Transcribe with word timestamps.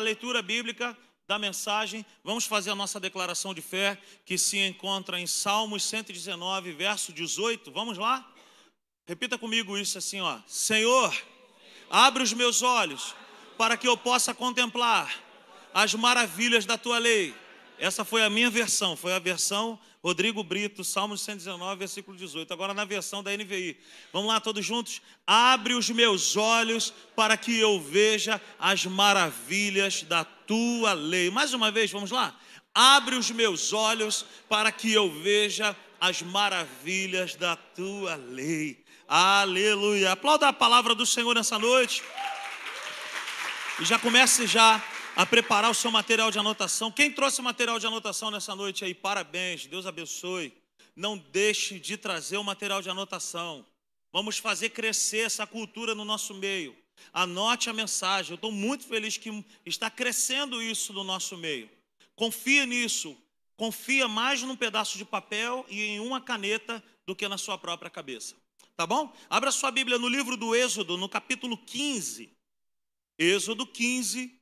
leitura 0.00 0.42
bíblica 0.42 0.96
da 1.26 1.38
mensagem, 1.38 2.04
vamos 2.24 2.44
fazer 2.44 2.70
a 2.70 2.74
nossa 2.74 2.98
declaração 2.98 3.54
de 3.54 3.62
fé, 3.62 3.96
que 4.24 4.36
se 4.36 4.58
encontra 4.58 5.20
em 5.20 5.28
Salmos 5.28 5.84
119, 5.84 6.72
verso 6.72 7.12
18. 7.12 7.70
Vamos 7.70 7.98
lá? 7.98 8.28
Repita 9.06 9.38
comigo 9.38 9.78
isso 9.78 9.96
assim, 9.96 10.20
ó. 10.20 10.40
Senhor, 10.46 11.14
abre 11.88 12.22
os 12.22 12.32
meus 12.32 12.62
olhos 12.62 13.14
para 13.56 13.76
que 13.76 13.86
eu 13.86 13.96
possa 13.96 14.34
contemplar 14.34 15.14
as 15.72 15.94
maravilhas 15.94 16.66
da 16.66 16.76
tua 16.76 16.98
lei. 16.98 17.34
Essa 17.78 18.04
foi 18.04 18.24
a 18.24 18.30
minha 18.30 18.50
versão, 18.50 18.96
foi 18.96 19.12
a 19.12 19.18
versão 19.18 19.78
Rodrigo 20.02 20.42
Brito, 20.42 20.82
Salmos 20.82 21.20
119, 21.20 21.76
versículo 21.76 22.16
18. 22.16 22.50
Agora 22.52 22.72
na 22.72 22.86
versão 22.86 23.22
da 23.22 23.36
NVI. 23.36 23.78
Vamos 24.12 24.28
lá 24.28 24.40
todos 24.40 24.64
juntos? 24.64 25.02
Abre 25.26 25.74
os 25.74 25.90
meus 25.90 26.36
olhos 26.38 26.92
para 27.14 27.36
que 27.36 27.58
eu 27.58 27.78
veja 27.78 28.40
as 28.58 28.86
maravilhas 28.86 30.02
da 30.02 30.24
tua 30.24 30.94
lei. 30.94 31.30
Mais 31.30 31.52
uma 31.52 31.70
vez, 31.70 31.90
vamos 31.90 32.10
lá? 32.10 32.34
Abre 32.74 33.14
os 33.14 33.30
meus 33.30 33.74
olhos 33.74 34.24
para 34.48 34.72
que 34.72 34.90
eu 34.90 35.10
veja 35.10 35.76
as 36.00 36.22
maravilhas 36.22 37.34
da 37.34 37.54
tua 37.54 38.16
lei. 38.16 38.82
Aleluia. 39.06 40.12
Aplauda 40.12 40.48
a 40.48 40.52
palavra 40.52 40.94
do 40.94 41.04
Senhor 41.04 41.34
nessa 41.34 41.58
noite. 41.58 42.02
E 43.78 43.84
já 43.84 43.98
comece 43.98 44.46
já 44.46 44.82
a 45.16 45.26
preparar 45.26 45.70
o 45.70 45.74
seu 45.74 45.90
material 45.90 46.30
de 46.30 46.38
anotação. 46.38 46.90
Quem 46.90 47.12
trouxe 47.12 47.42
material 47.42 47.78
de 47.78 47.86
anotação 47.86 48.30
nessa 48.30 48.54
noite 48.54 48.84
aí? 48.84 48.94
Parabéns, 48.94 49.66
Deus 49.66 49.86
abençoe. 49.86 50.52
Não 50.94 51.16
deixe 51.16 51.78
de 51.78 51.96
trazer 51.96 52.36
o 52.36 52.44
material 52.44 52.82
de 52.82 52.90
anotação. 52.90 53.66
Vamos 54.12 54.38
fazer 54.38 54.70
crescer 54.70 55.26
essa 55.26 55.46
cultura 55.46 55.94
no 55.94 56.04
nosso 56.04 56.34
meio. 56.34 56.76
Anote 57.12 57.70
a 57.70 57.72
mensagem. 57.72 58.32
Eu 58.32 58.36
estou 58.36 58.52
muito 58.52 58.84
feliz 58.86 59.16
que 59.16 59.44
está 59.64 59.90
crescendo 59.90 60.62
isso 60.62 60.92
no 60.92 61.04
nosso 61.04 61.36
meio. 61.36 61.70
Confia 62.14 62.66
nisso. 62.66 63.16
Confia 63.56 64.08
mais 64.08 64.42
num 64.42 64.56
pedaço 64.56 64.96
de 64.96 65.04
papel 65.04 65.66
e 65.68 65.82
em 65.82 66.00
uma 66.00 66.20
caneta 66.20 66.82
do 67.06 67.14
que 67.14 67.28
na 67.28 67.36
sua 67.38 67.58
própria 67.58 67.90
cabeça. 67.90 68.34
Tá 68.76 68.86
bom? 68.86 69.14
Abra 69.28 69.50
sua 69.52 69.70
Bíblia 69.70 69.98
no 69.98 70.08
livro 70.08 70.36
do 70.36 70.54
Êxodo, 70.54 70.96
no 70.96 71.08
capítulo 71.08 71.58
15. 71.58 72.32
Êxodo 73.18 73.66
15, 73.66 74.39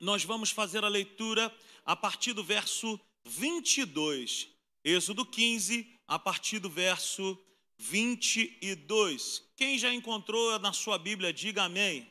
nós 0.00 0.24
vamos 0.24 0.50
fazer 0.50 0.82
a 0.82 0.88
leitura 0.88 1.54
a 1.84 1.94
partir 1.94 2.32
do 2.32 2.42
verso 2.42 2.98
22. 3.24 4.48
Êxodo 4.82 5.26
15, 5.26 5.86
a 6.08 6.18
partir 6.18 6.58
do 6.58 6.70
verso 6.70 7.38
22. 7.76 9.44
Quem 9.54 9.78
já 9.78 9.92
encontrou 9.92 10.58
na 10.58 10.72
sua 10.72 10.98
Bíblia, 10.98 11.32
diga 11.32 11.64
amém. 11.64 12.10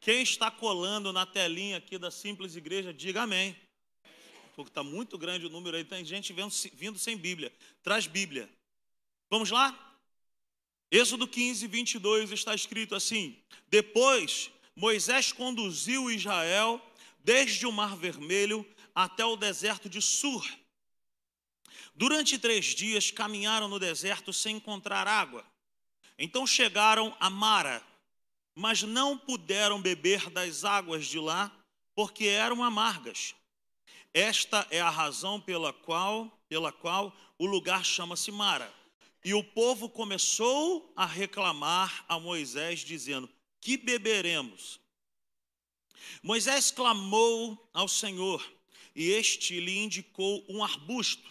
Quem 0.00 0.22
está 0.22 0.50
colando 0.50 1.12
na 1.12 1.24
telinha 1.24 1.78
aqui 1.78 1.98
da 1.98 2.10
Simples 2.10 2.56
Igreja, 2.56 2.92
diga 2.92 3.22
amém. 3.22 3.56
Porque 4.54 4.70
está 4.70 4.82
muito 4.82 5.16
grande 5.16 5.46
o 5.46 5.50
número 5.50 5.76
aí, 5.76 5.84
tem 5.84 6.04
gente 6.04 6.34
vindo 6.74 6.98
sem 6.98 7.16
Bíblia. 7.16 7.50
Traz 7.82 8.06
Bíblia. 8.06 8.48
Vamos 9.30 9.50
lá? 9.50 9.98
Êxodo 10.90 11.26
15, 11.26 11.66
22 11.66 12.32
está 12.32 12.54
escrito 12.54 12.94
assim: 12.94 13.36
Depois 13.68 14.50
Moisés 14.74 15.32
conduziu 15.32 16.10
Israel 16.10 16.82
desde 17.24 17.66
o 17.66 17.72
Mar 17.72 17.96
Vermelho 17.96 18.66
até 18.94 19.24
o 19.24 19.36
deserto 19.36 19.88
de 19.88 20.00
Sur. 20.00 20.46
Durante 21.94 22.38
três 22.38 22.66
dias 22.66 23.10
caminharam 23.10 23.68
no 23.68 23.78
deserto 23.78 24.32
sem 24.32 24.56
encontrar 24.56 25.06
água. 25.06 25.44
Então 26.18 26.46
chegaram 26.46 27.16
a 27.18 27.30
Mara, 27.30 27.82
mas 28.54 28.82
não 28.82 29.16
puderam 29.16 29.80
beber 29.80 30.30
das 30.30 30.64
águas 30.64 31.06
de 31.06 31.18
lá, 31.18 31.50
porque 31.94 32.26
eram 32.26 32.62
amargas. 32.62 33.34
Esta 34.12 34.66
é 34.70 34.80
a 34.80 34.90
razão 34.90 35.40
pela 35.40 35.72
qual, 35.72 36.26
pela 36.48 36.72
qual 36.72 37.14
o 37.38 37.46
lugar 37.46 37.84
chama-se 37.84 38.30
Mara. 38.30 38.72
E 39.24 39.34
o 39.34 39.44
povo 39.44 39.88
começou 39.88 40.92
a 40.96 41.04
reclamar 41.04 42.04
a 42.08 42.18
Moisés, 42.18 42.80
dizendo: 42.80 43.28
Que 43.60 43.76
beberemos? 43.76 44.80
Moisés 46.22 46.70
clamou 46.70 47.68
ao 47.72 47.88
Senhor 47.88 48.44
e 48.94 49.10
este 49.10 49.60
lhe 49.60 49.78
indicou 49.78 50.44
um 50.48 50.62
arbusto. 50.62 51.30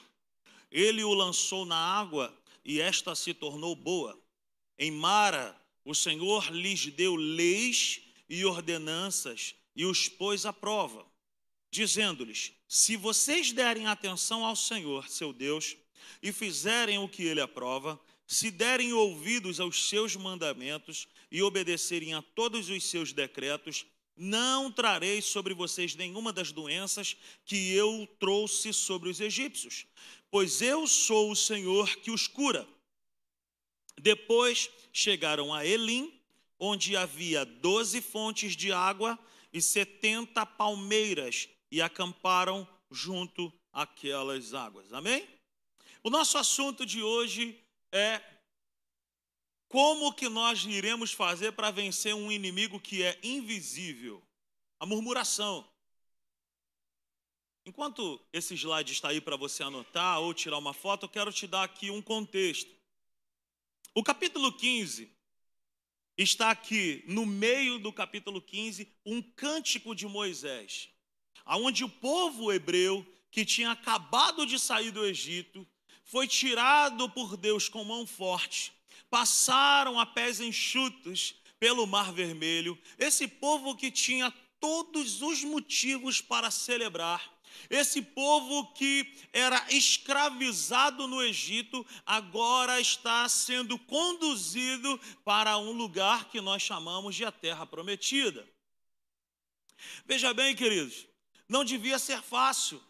Ele 0.71 1.03
o 1.03 1.13
lançou 1.13 1.65
na 1.65 1.77
água 1.77 2.35
e 2.63 2.79
esta 2.79 3.15
se 3.15 3.33
tornou 3.33 3.75
boa. 3.75 4.19
Em 4.77 4.91
Mara, 4.91 5.59
o 5.83 5.95
Senhor 5.95 6.51
lhes 6.51 6.85
deu 6.87 7.15
leis 7.15 8.01
e 8.29 8.45
ordenanças 8.45 9.55
e 9.75 9.85
os 9.85 10.07
pôs 10.07 10.45
à 10.45 10.53
prova, 10.53 11.05
dizendo-lhes: 11.71 12.51
Se 12.67 12.95
vocês 12.95 13.51
derem 13.51 13.87
atenção 13.87 14.45
ao 14.45 14.55
Senhor, 14.55 15.09
seu 15.09 15.33
Deus, 15.33 15.75
e 16.21 16.31
fizerem 16.31 16.97
o 16.97 17.09
que 17.09 17.23
ele 17.23 17.41
aprova, 17.41 17.99
se 18.27 18.51
derem 18.51 18.93
ouvidos 18.93 19.59
aos 19.59 19.89
seus 19.89 20.15
mandamentos 20.15 21.07
e 21.31 21.41
obedecerem 21.41 22.13
a 22.13 22.21
todos 22.21 22.69
os 22.69 22.83
seus 22.83 23.11
decretos, 23.11 23.85
não 24.21 24.69
trarei 24.69 25.21
sobre 25.21 25.53
vocês 25.53 25.95
nenhuma 25.95 26.33
das 26.33 26.51
doenças 26.51 27.15
que 27.45 27.71
eu 27.71 28.05
trouxe 28.19 28.73
sobre 28.73 29.07
os 29.07 29.21
egípcios, 29.21 29.85
pois 30.29 30.61
eu 30.61 30.85
sou 30.85 31.31
o 31.31 31.35
Senhor 31.35 31.95
que 31.97 32.11
os 32.11 32.27
cura. 32.27 32.67
Depois 33.97 34.69
chegaram 34.91 35.53
a 35.53 35.65
Elim, 35.65 36.13
onde 36.59 36.97
havia 36.97 37.45
doze 37.45 38.01
fontes 38.01 38.57
de 38.57 38.73
água 38.73 39.17
e 39.53 39.61
setenta 39.61 40.45
palmeiras, 40.45 41.47
e 41.71 41.81
acamparam 41.81 42.67
junto 42.91 43.53
àquelas 43.71 44.53
águas. 44.53 44.91
Amém? 44.91 45.25
O 46.03 46.09
nosso 46.09 46.37
assunto 46.37 46.85
de 46.85 47.01
hoje 47.01 47.57
é 47.91 48.21
como 49.69 50.11
que 50.11 50.27
nós 50.27 50.65
iremos 50.65 51.13
fazer 51.13 51.51
para 51.51 51.69
vencer 51.69 52.15
um 52.15 52.31
inimigo 52.31 52.79
que 52.79 53.03
é 53.03 53.17
invisível? 53.21 54.21
A 54.79 54.85
murmuração. 54.85 55.69
Enquanto 57.63 58.19
esse 58.33 58.55
slide 58.55 58.91
está 58.91 59.09
aí 59.09 59.21
para 59.21 59.37
você 59.37 59.61
anotar 59.61 60.19
ou 60.21 60.33
tirar 60.33 60.57
uma 60.57 60.73
foto, 60.73 61.05
eu 61.05 61.09
quero 61.09 61.31
te 61.31 61.45
dar 61.45 61.63
aqui 61.63 61.91
um 61.91 62.01
contexto. 62.01 62.75
O 63.93 64.03
capítulo 64.03 64.51
15 64.51 65.15
está 66.17 66.49
aqui 66.49 67.03
no 67.07 67.27
meio 67.27 67.77
do 67.77 67.93
capítulo 67.93 68.41
15, 68.41 68.91
um 69.05 69.21
cântico 69.21 69.93
de 69.93 70.07
Moisés, 70.07 70.89
aonde 71.45 71.83
o 71.83 71.89
povo 71.89 72.51
hebreu 72.51 73.05
que 73.29 73.45
tinha 73.45 73.69
acabado 73.69 74.47
de 74.47 74.57
sair 74.57 74.89
do 74.89 75.05
Egito 75.05 75.67
foi 76.11 76.27
tirado 76.27 77.09
por 77.09 77.37
Deus 77.37 77.69
com 77.69 77.83
mão 77.83 78.05
forte 78.05 78.73
passaram 79.09 79.99
a 79.99 80.05
pés 80.05 80.39
enxutos 80.39 81.35
pelo 81.59 81.85
Mar 81.87 82.13
Vermelho. 82.13 82.79
Esse 82.97 83.27
povo 83.27 83.75
que 83.75 83.91
tinha 83.91 84.31
todos 84.59 85.21
os 85.21 85.43
motivos 85.43 86.21
para 86.21 86.51
celebrar. 86.51 87.37
Esse 87.69 88.01
povo 88.01 88.71
que 88.73 89.11
era 89.33 89.65
escravizado 89.69 91.07
no 91.07 91.21
Egito, 91.21 91.85
agora 92.05 92.79
está 92.79 93.27
sendo 93.27 93.77
conduzido 93.79 94.99
para 95.25 95.57
um 95.57 95.71
lugar 95.71 96.29
que 96.29 96.39
nós 96.39 96.61
chamamos 96.61 97.15
de 97.15 97.25
a 97.25 97.31
Terra 97.31 97.65
Prometida. 97.65 98.47
Veja 100.05 100.33
bem, 100.33 100.55
queridos, 100.55 101.07
não 101.47 101.65
devia 101.65 101.97
ser 101.97 102.21
fácil. 102.21 102.81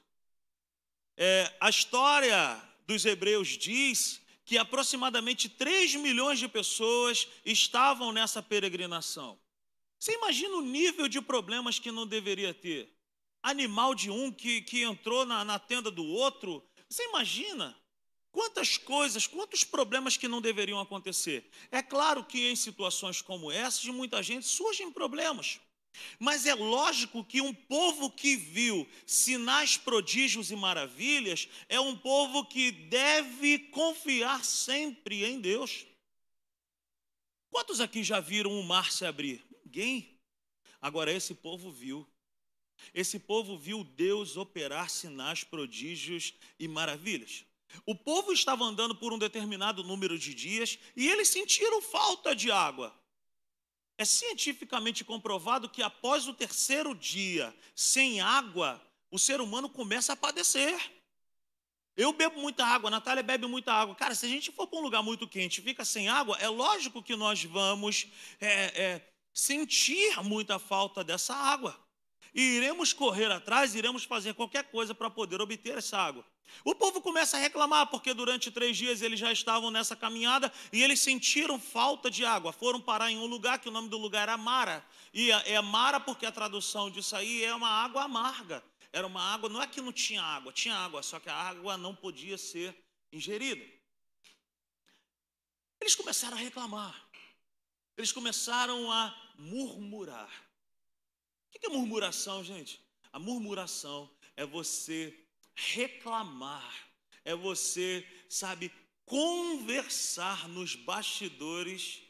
É, 1.16 1.56
a 1.60 1.70
história 1.70 2.69
dos 2.90 3.06
Hebreus 3.06 3.50
diz 3.50 4.20
que 4.44 4.58
aproximadamente 4.58 5.48
3 5.48 5.94
milhões 5.96 6.40
de 6.40 6.48
pessoas 6.48 7.28
estavam 7.46 8.12
nessa 8.12 8.42
peregrinação. 8.42 9.40
Você 10.00 10.14
imagina 10.14 10.56
o 10.56 10.62
nível 10.62 11.08
de 11.08 11.22
problemas 11.22 11.78
que 11.78 11.92
não 11.92 12.08
deveria 12.08 12.52
ter? 12.52 12.92
Animal 13.44 13.94
de 13.94 14.10
um 14.10 14.32
que, 14.32 14.62
que 14.64 14.82
entrou 14.82 15.24
na, 15.24 15.46
na 15.46 15.60
tenda 15.60 15.92
do 15.92 16.04
outro. 16.04 16.68
Você 16.90 17.04
imagina? 17.10 17.78
Quantas 18.32 18.76
coisas, 18.76 19.28
quantos 19.28 19.64
problemas 19.64 20.18
que 20.18 20.28
não 20.28 20.42
deveriam 20.42 20.80
acontecer. 20.80 21.48
É 21.72 21.84
claro 21.84 22.24
que 22.24 22.50
em 22.50 22.56
situações 22.56 23.22
como 23.22 23.52
essas, 23.52 23.82
de 23.82 23.92
muita 23.92 24.24
gente, 24.24 24.48
surgem 24.48 24.92
problemas. 24.92 25.60
Mas 26.20 26.46
é 26.46 26.54
lógico 26.54 27.24
que 27.24 27.42
um 27.42 27.54
povo 27.54 28.10
que 28.10 28.36
viu 28.36 28.88
sinais, 29.06 29.78
prodígios 29.78 30.52
e 30.52 30.56
maravilhas 30.56 31.48
é 31.68 31.80
um 31.80 31.96
povo 31.96 32.46
que 32.46 32.72
deve 32.72 33.60
confiar 33.70 34.44
sempre 34.44 35.26
em 35.26 35.40
Deus. 35.40 35.86
Quantos 37.50 37.82
aqui 37.82 38.04
já 38.04 38.20
viram 38.20 38.60
o 38.60 38.64
mar 38.64 38.92
se 38.92 39.06
abrir? 39.06 39.44
Ninguém. 39.66 40.20
Agora, 40.82 41.12
esse 41.12 41.34
povo 41.34 41.72
viu. 41.72 42.08
Esse 42.94 43.20
povo 43.20 43.58
viu 43.58 43.84
Deus 43.84 44.38
operar 44.38 44.90
sinais, 44.90 45.44
prodígios 45.44 46.34
e 46.58 46.68
maravilhas. 46.68 47.46
O 47.86 47.94
povo 47.94 48.32
estava 48.32 48.64
andando 48.64 48.96
por 48.96 49.14
um 49.14 49.18
determinado 49.18 49.84
número 49.84 50.18
de 50.18 50.34
dias 50.34 50.80
e 50.96 51.08
eles 51.08 51.28
sentiram 51.28 51.82
falta 51.82 52.36
de 52.36 52.50
água. 52.50 52.96
É 54.00 54.06
cientificamente 54.06 55.04
comprovado 55.04 55.68
que 55.68 55.84
após 55.84 56.26
o 56.26 56.34
terceiro 56.34 56.96
dia 56.96 57.54
sem 57.76 58.22
água, 58.22 58.82
o 59.12 59.20
ser 59.20 59.42
humano 59.42 59.68
começa 59.68 60.14
a 60.14 60.16
padecer. 60.16 60.74
Eu 61.98 62.14
bebo 62.14 62.40
muita 62.40 62.66
água, 62.66 62.88
a 62.88 62.92
Natália 62.92 63.22
bebe 63.22 63.46
muita 63.46 63.74
água. 63.74 63.94
Cara, 63.94 64.16
se 64.16 64.26
a 64.26 64.30
gente 64.30 64.54
for 64.54 64.68
para 64.68 64.80
um 64.80 64.82
lugar 64.82 65.04
muito 65.04 65.28
quente 65.28 65.60
e 65.60 65.64
fica 65.66 65.84
sem 65.84 66.08
água, 66.08 66.38
é 66.40 66.48
lógico 66.48 67.04
que 67.04 67.14
nós 67.14 67.44
vamos 67.44 68.08
é, 68.40 68.82
é, 68.82 69.12
sentir 69.34 70.24
muita 70.24 70.58
falta 70.58 71.04
dessa 71.04 71.36
água. 71.36 71.78
E 72.34 72.42
iremos 72.42 72.94
correr 72.94 73.32
atrás, 73.32 73.76
iremos 73.76 74.04
fazer 74.04 74.34
qualquer 74.34 74.66
coisa 74.66 74.94
para 74.94 75.10
poder 75.10 75.42
obter 75.42 75.78
essa 75.78 75.98
água. 75.98 76.26
O 76.64 76.76
povo 76.76 77.02
começa 77.02 77.38
a 77.38 77.40
reclamar, 77.40 77.88
porque 77.88 78.14
durante 78.14 78.52
três 78.52 78.76
dias 78.76 79.02
eles 79.02 79.20
já 79.20 79.32
estavam 79.32 79.72
nessa 79.72 79.96
caminhada 79.96 80.52
e 80.72 80.84
eles 80.84 81.00
sentiram 81.00 81.60
falta 81.60 82.10
de 82.10 82.26
água. 82.26 82.52
Foram 82.52 82.82
parar 82.82 83.12
em 83.12 83.18
um 83.18 83.26
lugar 83.26 83.60
que 83.60 83.70
o 83.70 83.72
nome 83.72 83.90
do 83.90 83.98
lugar 83.98 84.24
era 84.24 84.38
Mara. 84.38 84.86
E 85.14 85.32
é 85.32 85.62
Mara 85.62 86.00
porque 86.00 86.26
a 86.26 86.32
tradução 86.32 86.90
disso 86.90 87.16
aí 87.16 87.44
é 87.44 87.54
uma 87.54 87.70
água 87.70 88.04
amarga. 88.04 88.64
Era 88.92 89.06
uma 89.06 89.22
água, 89.22 89.50
não 89.50 89.62
é 89.62 89.68
que 89.68 89.82
não 89.82 89.94
tinha 89.94 90.22
água, 90.22 90.52
tinha 90.52 90.76
água, 90.76 91.04
só 91.04 91.20
que 91.20 91.30
a 91.30 91.36
água 91.36 91.78
não 91.78 91.96
podia 91.96 92.38
ser 92.38 92.76
ingerida. 93.12 93.64
Eles 95.80 95.96
começaram 95.96 96.36
a 96.36 96.40
reclamar. 96.40 97.10
Eles 97.96 98.12
começaram 98.12 98.92
a 98.92 99.16
murmurar. 99.38 100.49
O 101.50 101.60
que 101.60 101.66
é 101.66 101.70
murmuração, 101.70 102.44
gente? 102.44 102.80
A 103.12 103.18
murmuração 103.18 104.10
é 104.38 104.46
você 104.46 105.18
reclamar, 105.56 106.90
é 107.26 107.36
você, 107.36 108.06
sabe, 108.30 108.72
conversar 109.04 110.48
nos 110.48 110.76
bastidores 110.76 112.02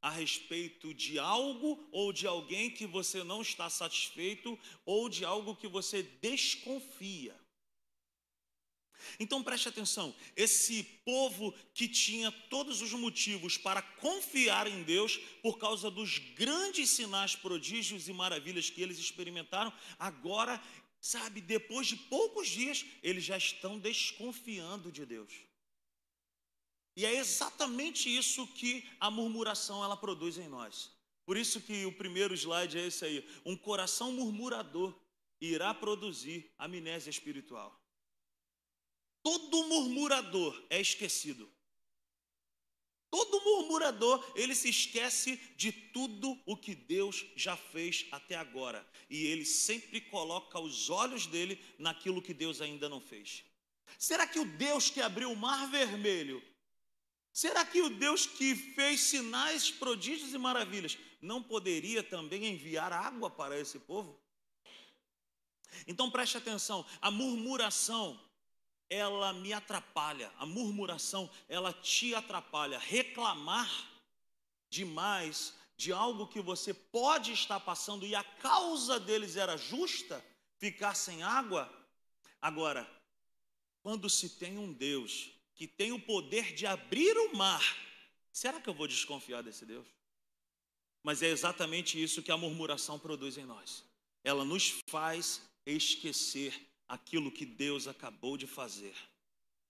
a 0.00 0.10
respeito 0.10 0.94
de 0.94 1.18
algo 1.18 1.86
ou 1.92 2.12
de 2.12 2.26
alguém 2.26 2.70
que 2.70 2.86
você 2.86 3.22
não 3.22 3.42
está 3.42 3.68
satisfeito 3.68 4.58
ou 4.84 5.08
de 5.08 5.24
algo 5.24 5.54
que 5.54 5.68
você 5.68 6.02
desconfia. 6.02 7.38
Então 9.18 9.42
preste 9.42 9.68
atenção: 9.68 10.14
esse 10.36 10.82
povo 11.04 11.54
que 11.74 11.88
tinha 11.88 12.30
todos 12.50 12.80
os 12.82 12.92
motivos 12.92 13.56
para 13.56 13.82
confiar 13.82 14.66
em 14.66 14.82
Deus 14.82 15.18
por 15.42 15.58
causa 15.58 15.90
dos 15.90 16.18
grandes 16.18 16.90
sinais, 16.90 17.34
prodígios 17.34 18.08
e 18.08 18.12
maravilhas 18.12 18.70
que 18.70 18.82
eles 18.82 18.98
experimentaram, 18.98 19.72
agora, 19.98 20.62
sabe, 21.00 21.40
depois 21.40 21.86
de 21.86 21.96
poucos 21.96 22.48
dias, 22.48 22.84
eles 23.02 23.24
já 23.24 23.36
estão 23.36 23.78
desconfiando 23.78 24.92
de 24.92 25.04
Deus. 25.06 25.32
E 26.96 27.04
é 27.04 27.14
exatamente 27.16 28.14
isso 28.14 28.46
que 28.48 28.88
a 28.98 29.10
murmuração 29.10 29.84
ela 29.84 29.96
produz 29.96 30.38
em 30.38 30.48
nós. 30.48 30.90
Por 31.26 31.36
isso 31.36 31.60
que 31.60 31.84
o 31.84 31.92
primeiro 31.92 32.32
slide 32.34 32.78
é 32.78 32.86
esse 32.86 33.04
aí. 33.04 33.28
Um 33.44 33.56
coração 33.56 34.12
murmurador 34.12 34.94
irá 35.40 35.74
produzir 35.74 36.50
amnésia 36.56 37.10
espiritual. 37.10 37.78
Todo 39.26 39.64
murmurador 39.64 40.56
é 40.70 40.80
esquecido. 40.80 41.50
Todo 43.10 43.40
murmurador, 43.40 44.24
ele 44.36 44.54
se 44.54 44.68
esquece 44.68 45.36
de 45.56 45.72
tudo 45.72 46.40
o 46.46 46.56
que 46.56 46.76
Deus 46.76 47.26
já 47.34 47.56
fez 47.56 48.06
até 48.12 48.36
agora. 48.36 48.88
E 49.10 49.26
ele 49.26 49.44
sempre 49.44 50.00
coloca 50.00 50.60
os 50.60 50.90
olhos 50.90 51.26
dele 51.26 51.60
naquilo 51.76 52.22
que 52.22 52.32
Deus 52.32 52.60
ainda 52.60 52.88
não 52.88 53.00
fez. 53.00 53.42
Será 53.98 54.28
que 54.28 54.38
o 54.38 54.44
Deus 54.44 54.90
que 54.90 55.00
abriu 55.00 55.32
o 55.32 55.36
mar 55.36 55.68
vermelho, 55.72 56.40
será 57.32 57.64
que 57.64 57.82
o 57.82 57.90
Deus 57.90 58.26
que 58.26 58.54
fez 58.54 59.00
sinais, 59.00 59.72
prodígios 59.72 60.32
e 60.34 60.38
maravilhas, 60.38 60.96
não 61.20 61.42
poderia 61.42 62.00
também 62.00 62.46
enviar 62.46 62.92
água 62.92 63.28
para 63.28 63.58
esse 63.58 63.80
povo? 63.80 64.22
Então 65.84 66.12
preste 66.12 66.36
atenção: 66.36 66.86
a 67.00 67.10
murmuração 67.10 68.24
ela 68.88 69.32
me 69.32 69.52
atrapalha. 69.52 70.32
A 70.38 70.46
murmuração, 70.46 71.30
ela 71.48 71.72
te 71.72 72.14
atrapalha. 72.14 72.78
Reclamar 72.78 73.70
demais 74.68 75.54
de 75.76 75.92
algo 75.92 76.26
que 76.26 76.40
você 76.40 76.72
pode 76.72 77.32
estar 77.32 77.60
passando 77.60 78.06
e 78.06 78.14
a 78.14 78.24
causa 78.24 78.98
deles 78.98 79.36
era 79.36 79.56
justa, 79.56 80.24
ficar 80.58 80.94
sem 80.94 81.22
água. 81.22 81.70
Agora, 82.40 82.88
quando 83.82 84.08
se 84.08 84.30
tem 84.30 84.58
um 84.58 84.72
Deus 84.72 85.30
que 85.54 85.66
tem 85.66 85.92
o 85.92 86.00
poder 86.00 86.54
de 86.54 86.66
abrir 86.66 87.16
o 87.16 87.36
mar, 87.36 87.62
será 88.32 88.60
que 88.60 88.68
eu 88.68 88.74
vou 88.74 88.86
desconfiar 88.86 89.42
desse 89.42 89.64
Deus? 89.64 89.86
Mas 91.02 91.22
é 91.22 91.28
exatamente 91.28 92.02
isso 92.02 92.22
que 92.22 92.32
a 92.32 92.36
murmuração 92.36 92.98
produz 92.98 93.38
em 93.38 93.44
nós. 93.44 93.84
Ela 94.24 94.44
nos 94.44 94.80
faz 94.88 95.40
esquecer 95.64 96.52
aquilo 96.88 97.30
que 97.30 97.44
Deus 97.44 97.86
acabou 97.86 98.36
de 98.36 98.46
fazer. 98.46 98.94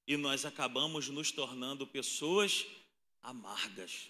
E 0.07 0.17
nós 0.17 0.45
acabamos 0.45 1.09
nos 1.09 1.33
tornando 1.33 1.87
pessoas 1.87 2.67
amargas. 3.23 4.09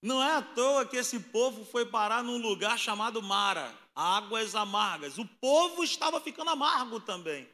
Não 0.00 0.22
é 0.22 0.36
à 0.36 0.42
toa 0.42 0.86
que 0.86 0.96
esse 0.96 1.18
povo 1.18 1.64
foi 1.64 1.84
parar 1.84 2.22
num 2.22 2.38
lugar 2.38 2.78
chamado 2.78 3.20
Mara, 3.22 3.76
águas 3.94 4.54
amargas. 4.54 5.18
O 5.18 5.24
povo 5.24 5.82
estava 5.82 6.20
ficando 6.20 6.50
amargo 6.50 7.00
também, 7.00 7.48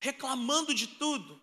reclamando 0.00 0.74
de 0.74 0.86
tudo. 0.86 1.42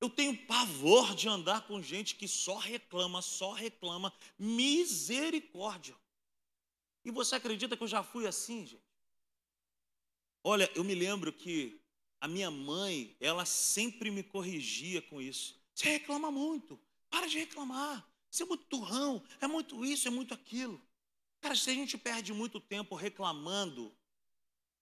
Eu 0.00 0.10
tenho 0.10 0.36
pavor 0.46 1.14
de 1.14 1.28
andar 1.28 1.62
com 1.62 1.80
gente 1.80 2.14
que 2.14 2.28
só 2.28 2.58
reclama, 2.58 3.22
só 3.22 3.52
reclama. 3.52 4.12
Misericórdia. 4.38 5.96
E 7.04 7.10
você 7.10 7.36
acredita 7.36 7.76
que 7.76 7.82
eu 7.82 7.88
já 7.88 8.02
fui 8.02 8.26
assim, 8.26 8.66
gente? 8.66 8.83
Olha, 10.46 10.70
eu 10.74 10.84
me 10.84 10.94
lembro 10.94 11.32
que 11.32 11.80
a 12.20 12.28
minha 12.28 12.50
mãe, 12.50 13.16
ela 13.18 13.46
sempre 13.46 14.10
me 14.10 14.22
corrigia 14.22 15.00
com 15.00 15.20
isso. 15.20 15.58
Você 15.74 15.88
reclama 15.88 16.30
muito, 16.30 16.78
para 17.08 17.26
de 17.26 17.38
reclamar. 17.38 18.06
Você 18.30 18.42
é 18.42 18.46
muito 18.46 18.64
turrão, 18.66 19.22
é 19.40 19.46
muito 19.46 19.84
isso, 19.84 20.06
é 20.06 20.10
muito 20.10 20.34
aquilo. 20.34 20.80
Cara, 21.40 21.56
se 21.56 21.70
a 21.70 21.74
gente 21.74 21.96
perde 21.96 22.32
muito 22.32 22.60
tempo 22.60 22.94
reclamando 22.94 23.96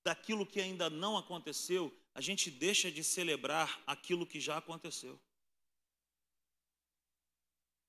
daquilo 0.05 0.45
que 0.45 0.61
ainda 0.61 0.91
não 0.91 1.17
aconteceu, 1.17 1.97
a 2.15 2.21
gente 2.21 2.51
deixa 2.51 2.91
de 2.91 3.05
celebrar 3.05 3.81
aquilo 3.87 4.27
que 4.27 4.41
já 4.41 4.59
aconteceu. 4.59 5.21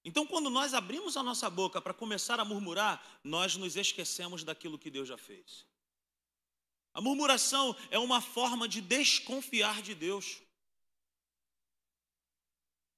Então, 0.05 0.27
quando 0.27 0.49
nós 0.49 0.73
abrimos 0.73 1.15
a 1.15 1.23
nossa 1.23 1.49
boca 1.49 1.81
para 1.81 1.93
começar 1.93 2.39
a 2.39 2.45
murmurar, 2.45 3.19
nós 3.23 3.55
nos 3.55 3.75
esquecemos 3.75 4.43
daquilo 4.43 4.77
que 4.77 4.91
Deus 4.91 5.07
já 5.07 5.17
fez. 5.17 5.65
A 6.93 7.01
murmuração 7.01 7.75
é 7.89 7.97
uma 7.97 8.21
forma 8.21 8.67
de 8.67 8.79
desconfiar 8.79 9.81
de 9.81 9.95
Deus. 9.95 10.41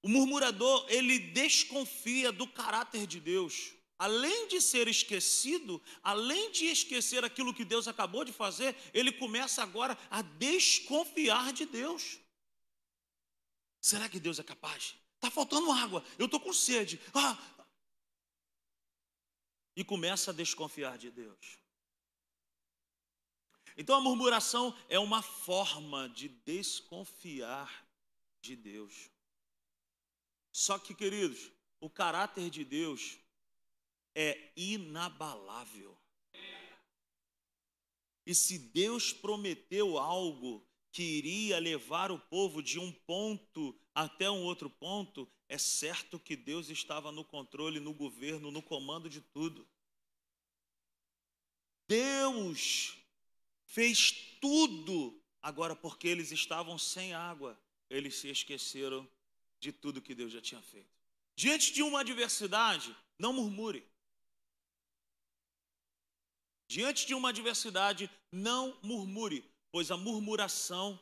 O 0.03 0.09
murmurador, 0.09 0.85
ele 0.89 1.17
desconfia 1.17 2.31
do 2.31 2.45
caráter 2.45 3.07
de 3.07 3.19
Deus. 3.19 3.73
Além 3.97 4.49
de 4.49 4.59
ser 4.59 4.89
esquecido, 4.89 5.81
além 6.03 6.51
de 6.51 6.65
esquecer 6.65 7.23
aquilo 7.23 7.53
que 7.53 7.63
Deus 7.63 7.87
acabou 7.87 8.25
de 8.25 8.33
fazer, 8.33 8.75
ele 8.93 9.11
começa 9.11 9.63
agora 9.63 9.97
a 10.11 10.21
desconfiar 10.21 11.53
de 11.53 11.65
Deus. 11.65 12.19
Será 13.79 14.09
que 14.09 14.19
Deus 14.19 14.37
é 14.37 14.43
capaz? 14.43 14.95
Está 15.15 15.31
faltando 15.31 15.71
água, 15.71 16.03
eu 16.19 16.25
estou 16.25 16.39
com 16.39 16.51
sede. 16.51 16.99
Ah. 17.13 17.37
E 19.75 19.83
começa 19.83 20.31
a 20.31 20.33
desconfiar 20.33 20.97
de 20.97 21.09
Deus. 21.09 21.64
Então 23.77 23.95
a 23.95 24.01
murmuração 24.01 24.75
é 24.87 24.97
uma 24.97 25.21
forma 25.21 26.07
de 26.09 26.29
desconfiar 26.29 27.85
de 28.41 28.55
Deus. 28.55 29.09
Só 30.51 30.79
que, 30.79 30.93
queridos, 30.93 31.51
o 31.81 31.89
caráter 31.89 32.49
de 32.49 32.63
Deus 32.63 33.17
é 34.13 34.51
inabalável. 34.55 35.97
E 38.25 38.33
se 38.33 38.57
Deus 38.57 39.11
prometeu 39.11 39.97
algo 39.97 40.65
que 40.91 41.03
iria 41.03 41.59
levar 41.59 42.09
o 42.09 42.17
povo 42.17 42.63
de 42.63 42.79
um 42.79 42.91
ponto 42.91 43.77
até 43.93 44.31
um 44.31 44.43
outro 44.43 44.69
ponto, 44.69 45.29
é 45.49 45.57
certo 45.57 46.17
que 46.17 46.35
Deus 46.35 46.69
estava 46.69 47.11
no 47.11 47.23
controle, 47.23 47.79
no 47.79 47.93
governo, 47.93 48.49
no 48.49 48.61
comando 48.61 49.09
de 49.09 49.19
tudo. 49.19 49.67
Deus 51.87 52.97
fez 53.75 54.11
tudo. 54.39 55.21
Agora, 55.41 55.75
porque 55.75 56.07
eles 56.07 56.31
estavam 56.31 56.77
sem 56.77 57.13
água, 57.13 57.59
eles 57.89 58.15
se 58.15 58.29
esqueceram 58.29 59.07
de 59.59 59.71
tudo 59.73 60.01
que 60.01 60.15
Deus 60.15 60.31
já 60.31 60.41
tinha 60.41 60.61
feito. 60.61 60.89
Diante 61.35 61.73
de 61.73 61.83
uma 61.83 61.99
adversidade, 61.99 62.95
não 63.19 63.33
murmure. 63.33 63.85
Diante 66.67 67.05
de 67.05 67.13
uma 67.13 67.29
adversidade, 67.29 68.09
não 68.31 68.79
murmure, 68.81 69.43
pois 69.71 69.91
a 69.91 69.97
murmuração 69.97 70.97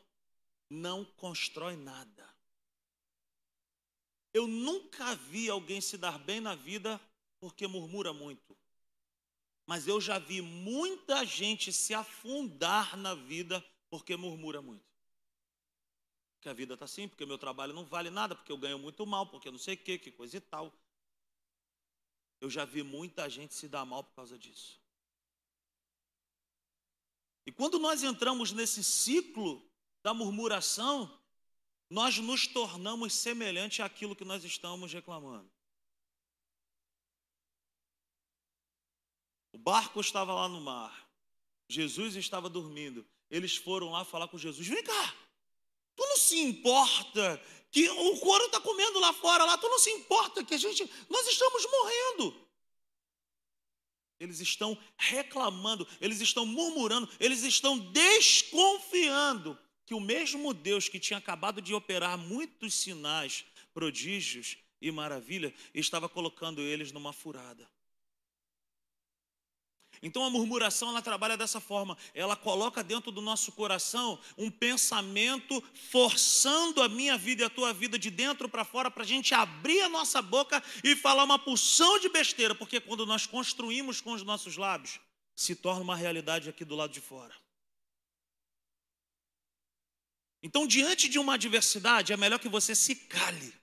não 0.68 1.04
constrói 1.04 1.76
nada. 1.76 2.28
Eu 4.32 4.48
nunca 4.48 5.14
vi 5.14 5.48
alguém 5.48 5.80
se 5.80 5.96
dar 5.96 6.18
bem 6.18 6.40
na 6.40 6.56
vida 6.56 7.00
porque 7.38 7.68
murmura 7.68 8.12
muito. 8.12 8.58
Mas 9.66 9.88
eu 9.88 10.00
já 10.00 10.18
vi 10.18 10.42
muita 10.42 11.24
gente 11.24 11.72
se 11.72 11.94
afundar 11.94 12.96
na 12.96 13.14
vida 13.14 13.64
porque 13.88 14.16
murmura 14.16 14.60
muito. 14.60 14.84
Que 16.40 16.48
a 16.48 16.52
vida 16.52 16.74
está 16.74 16.84
assim, 16.84 17.08
porque 17.08 17.24
meu 17.24 17.38
trabalho 17.38 17.72
não 17.72 17.84
vale 17.84 18.10
nada, 18.10 18.34
porque 18.34 18.52
eu 18.52 18.58
ganho 18.58 18.78
muito 18.78 19.06
mal, 19.06 19.26
porque 19.26 19.50
não 19.50 19.58
sei 19.58 19.74
o 19.74 19.78
que, 19.78 19.98
que 19.98 20.10
coisa 20.10 20.36
e 20.36 20.40
tal. 20.40 20.72
Eu 22.40 22.50
já 22.50 22.64
vi 22.66 22.82
muita 22.82 23.28
gente 23.30 23.54
se 23.54 23.66
dar 23.68 23.86
mal 23.86 24.04
por 24.04 24.14
causa 24.14 24.38
disso. 24.38 24.78
E 27.46 27.52
quando 27.52 27.78
nós 27.78 28.02
entramos 28.02 28.52
nesse 28.52 28.82
ciclo 28.82 29.62
da 30.02 30.12
murmuração, 30.12 31.10
nós 31.88 32.18
nos 32.18 32.46
tornamos 32.46 33.14
semelhante 33.14 33.80
àquilo 33.80 34.16
que 34.16 34.24
nós 34.24 34.44
estamos 34.44 34.92
reclamando. 34.92 35.53
O 39.54 39.58
barco 39.58 40.00
estava 40.00 40.34
lá 40.34 40.48
no 40.48 40.60
mar. 40.60 41.08
Jesus 41.68 42.16
estava 42.16 42.48
dormindo. 42.50 43.06
Eles 43.30 43.54
foram 43.54 43.92
lá 43.92 44.04
falar 44.04 44.26
com 44.26 44.36
Jesus: 44.36 44.66
Vem 44.66 44.82
cá, 44.82 45.14
tu 45.94 46.02
não 46.02 46.16
se 46.16 46.36
importa 46.40 47.40
que 47.70 47.88
o 47.88 48.18
couro 48.18 48.46
está 48.46 48.60
comendo 48.60 48.98
lá 48.98 49.12
fora, 49.12 49.44
lá, 49.44 49.56
tu 49.56 49.68
não 49.68 49.78
se 49.78 49.90
importa 49.90 50.42
que 50.42 50.54
a 50.54 50.58
gente, 50.58 50.90
nós 51.08 51.28
estamos 51.28 51.64
morrendo. 51.70 52.44
Eles 54.18 54.40
estão 54.40 54.76
reclamando, 54.96 55.86
eles 56.00 56.20
estão 56.20 56.44
murmurando, 56.44 57.08
eles 57.20 57.44
estão 57.44 57.78
desconfiando 57.78 59.56
que 59.86 59.94
o 59.94 60.00
mesmo 60.00 60.52
Deus 60.52 60.88
que 60.88 60.98
tinha 60.98 61.18
acabado 61.18 61.62
de 61.62 61.72
operar 61.72 62.18
muitos 62.18 62.74
sinais, 62.74 63.44
prodígios 63.72 64.56
e 64.80 64.90
maravilha, 64.90 65.54
estava 65.72 66.08
colocando 66.08 66.60
eles 66.60 66.90
numa 66.90 67.12
furada. 67.12 67.70
Então 70.04 70.22
a 70.22 70.28
murmuração 70.28 70.90
ela 70.90 71.00
trabalha 71.00 71.34
dessa 71.34 71.58
forma, 71.58 71.96
ela 72.12 72.36
coloca 72.36 72.84
dentro 72.84 73.10
do 73.10 73.22
nosso 73.22 73.50
coração 73.52 74.20
um 74.36 74.50
pensamento 74.50 75.64
forçando 75.90 76.82
a 76.82 76.88
minha 76.90 77.16
vida 77.16 77.42
e 77.42 77.46
a 77.46 77.48
tua 77.48 77.72
vida 77.72 77.98
de 77.98 78.10
dentro 78.10 78.46
para 78.46 78.66
fora 78.66 78.90
para 78.90 79.02
a 79.02 79.06
gente 79.06 79.32
abrir 79.32 79.80
a 79.80 79.88
nossa 79.88 80.20
boca 80.20 80.62
e 80.84 80.94
falar 80.94 81.24
uma 81.24 81.38
porção 81.38 81.98
de 81.98 82.10
besteira, 82.10 82.54
porque 82.54 82.80
quando 82.80 83.06
nós 83.06 83.24
construímos 83.24 84.02
com 84.02 84.12
os 84.12 84.22
nossos 84.22 84.58
lábios, 84.58 85.00
se 85.34 85.56
torna 85.56 85.80
uma 85.80 85.96
realidade 85.96 86.50
aqui 86.50 86.66
do 86.66 86.76
lado 86.76 86.92
de 86.92 87.00
fora. 87.00 87.34
Então, 90.42 90.66
diante 90.66 91.08
de 91.08 91.18
uma 91.18 91.34
adversidade, 91.34 92.12
é 92.12 92.16
melhor 92.18 92.38
que 92.38 92.50
você 92.50 92.74
se 92.74 92.94
cale 92.94 93.54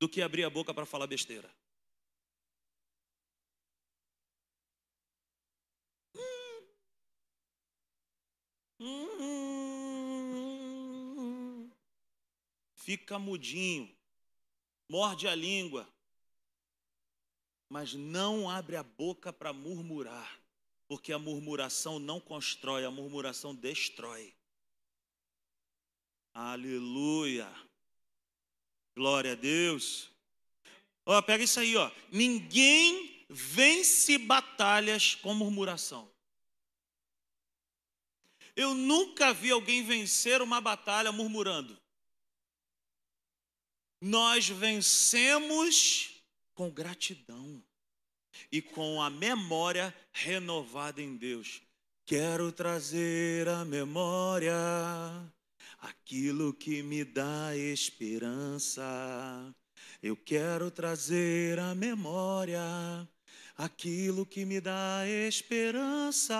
do 0.00 0.08
que 0.08 0.22
abrir 0.22 0.44
a 0.44 0.50
boca 0.50 0.72
para 0.72 0.86
falar 0.86 1.06
besteira. 1.06 1.54
Fica 12.74 13.18
mudinho, 13.18 13.92
morde 14.88 15.26
a 15.26 15.34
língua, 15.34 15.88
mas 17.68 17.94
não 17.94 18.48
abre 18.48 18.76
a 18.76 18.82
boca 18.82 19.32
para 19.32 19.52
murmurar, 19.52 20.38
porque 20.86 21.12
a 21.12 21.18
murmuração 21.18 21.98
não 21.98 22.20
constrói, 22.20 22.84
a 22.84 22.90
murmuração 22.90 23.54
destrói. 23.54 24.32
Aleluia. 26.32 27.52
Glória 28.94 29.32
a 29.32 29.34
Deus. 29.34 30.10
Ó, 31.04 31.20
pega 31.22 31.42
isso 31.42 31.58
aí, 31.58 31.76
ó. 31.76 31.90
Ninguém 32.12 33.26
vence 33.28 34.18
batalhas 34.18 35.14
com 35.14 35.34
murmuração. 35.34 36.10
Eu 38.56 38.74
nunca 38.74 39.34
vi 39.34 39.50
alguém 39.50 39.84
vencer 39.84 40.40
uma 40.40 40.60
batalha 40.60 41.12
murmurando. 41.12 41.78
Nós 44.00 44.48
vencemos 44.48 46.22
com 46.54 46.70
gratidão 46.70 47.62
e 48.50 48.62
com 48.62 49.00
a 49.02 49.10
memória 49.10 49.94
renovada 50.12 51.02
em 51.02 51.16
Deus. 51.16 51.60
Quero 52.06 52.50
trazer 52.50 53.48
a 53.48 53.64
memória 53.64 54.54
aquilo 55.80 56.54
que 56.54 56.82
me 56.82 57.04
dá 57.04 57.54
esperança. 57.56 58.82
Eu 60.02 60.16
quero 60.16 60.70
trazer 60.70 61.58
a 61.58 61.74
memória 61.74 62.60
aquilo 63.56 64.24
que 64.24 64.44
me 64.44 64.60
dá 64.60 65.06
esperança. 65.08 66.36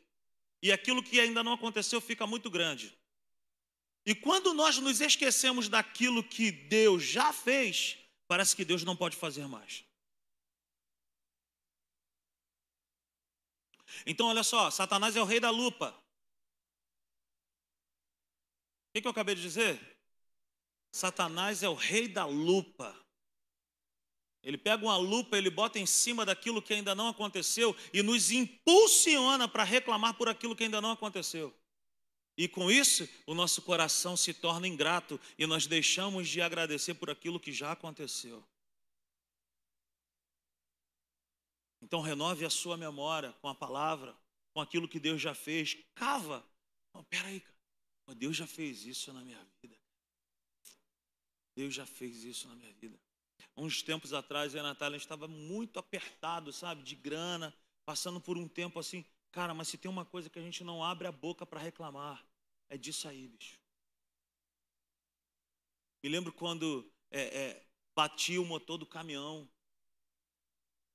E 0.61 0.71
aquilo 0.71 1.03
que 1.03 1.19
ainda 1.19 1.43
não 1.43 1.53
aconteceu 1.53 1.99
fica 1.99 2.25
muito 2.25 2.49
grande. 2.49 2.97
E 4.05 4.15
quando 4.15 4.53
nós 4.53 4.77
nos 4.77 5.01
esquecemos 5.01 5.67
daquilo 5.67 6.23
que 6.23 6.51
Deus 6.51 7.03
já 7.03 7.33
fez, 7.33 7.97
parece 8.27 8.55
que 8.55 8.63
Deus 8.63 8.83
não 8.83 8.95
pode 8.95 9.17
fazer 9.17 9.47
mais. 9.47 9.83
Então, 14.05 14.27
olha 14.27 14.43
só, 14.43 14.69
Satanás 14.71 15.15
é 15.15 15.21
o 15.21 15.25
rei 15.25 15.39
da 15.39 15.49
lupa. 15.49 15.93
O 18.93 19.01
que 19.01 19.07
eu 19.07 19.11
acabei 19.11 19.35
de 19.35 19.41
dizer? 19.41 19.97
Satanás 20.91 21.61
é 21.63 21.67
o 21.67 21.73
rei 21.73 22.07
da 22.07 22.25
lupa. 22.25 23.04
Ele 24.45 24.59
pega 24.59 24.85
uma 24.85 24.95
lupa, 24.95 25.35
ele 25.35 25.49
bota 25.49 25.79
em 25.79 25.87
cima 25.87 26.23
daquilo 26.23 26.61
que 26.61 26.71
ainda 26.71 26.93
não 26.93 27.09
aconteceu 27.09 27.75
e 27.91 28.03
nos 28.03 28.29
impulsiona 28.29 29.47
para 29.47 29.63
reclamar 29.63 30.13
por 30.13 30.29
aquilo 30.29 30.55
que 30.55 30.63
ainda 30.63 30.79
não 30.79 30.91
aconteceu. 30.91 31.51
E 32.37 32.47
com 32.47 32.69
isso, 32.69 33.09
o 33.25 33.33
nosso 33.33 33.63
coração 33.63 34.15
se 34.15 34.35
torna 34.35 34.67
ingrato 34.67 35.19
e 35.35 35.47
nós 35.47 35.65
deixamos 35.65 36.29
de 36.29 36.41
agradecer 36.41 36.93
por 36.93 37.09
aquilo 37.09 37.39
que 37.39 37.51
já 37.51 37.71
aconteceu. 37.71 38.45
Então, 41.81 42.01
renove 42.01 42.45
a 42.45 42.49
sua 42.49 42.77
memória 42.77 43.33
com 43.41 43.47
a 43.47 43.55
palavra, 43.55 44.15
com 44.53 44.61
aquilo 44.61 44.87
que 44.87 44.99
Deus 44.99 45.19
já 45.19 45.33
fez. 45.33 45.75
Cava. 45.95 46.45
Oh, 46.93 47.03
peraí, 47.03 47.39
cara. 47.39 47.55
Deus 48.15 48.37
já 48.37 48.45
fez 48.45 48.85
isso 48.85 49.11
na 49.11 49.21
minha 49.21 49.43
vida. 49.59 49.75
Deus 51.55 51.73
já 51.73 51.85
fez 51.87 52.23
isso 52.23 52.47
na 52.47 52.55
minha 52.55 52.73
vida. 52.73 52.99
Uns 53.57 53.81
tempos 53.81 54.13
atrás, 54.13 54.53
eu 54.53 54.57
e 54.57 54.59
a 54.59 54.63
Natália 54.63 54.97
estava 54.97 55.27
muito 55.27 55.79
apertado, 55.79 56.51
sabe, 56.51 56.83
de 56.83 56.95
grana, 56.95 57.53
passando 57.85 58.19
por 58.19 58.37
um 58.37 58.47
tempo 58.47 58.79
assim. 58.79 59.05
Cara, 59.31 59.53
mas 59.53 59.67
se 59.67 59.77
tem 59.77 59.89
uma 59.89 60.05
coisa 60.05 60.29
que 60.29 60.39
a 60.39 60.41
gente 60.41 60.63
não 60.63 60.83
abre 60.83 61.07
a 61.07 61.11
boca 61.11 61.45
para 61.45 61.59
reclamar, 61.59 62.25
é 62.69 62.77
disso 62.77 63.07
aí, 63.07 63.27
bicho. 63.27 63.59
Me 66.03 66.09
lembro 66.09 66.31
quando 66.33 66.89
é, 67.09 67.21
é, 67.21 67.65
bati 67.95 68.37
o 68.37 68.45
motor 68.45 68.77
do 68.77 68.85
caminhão. 68.85 69.49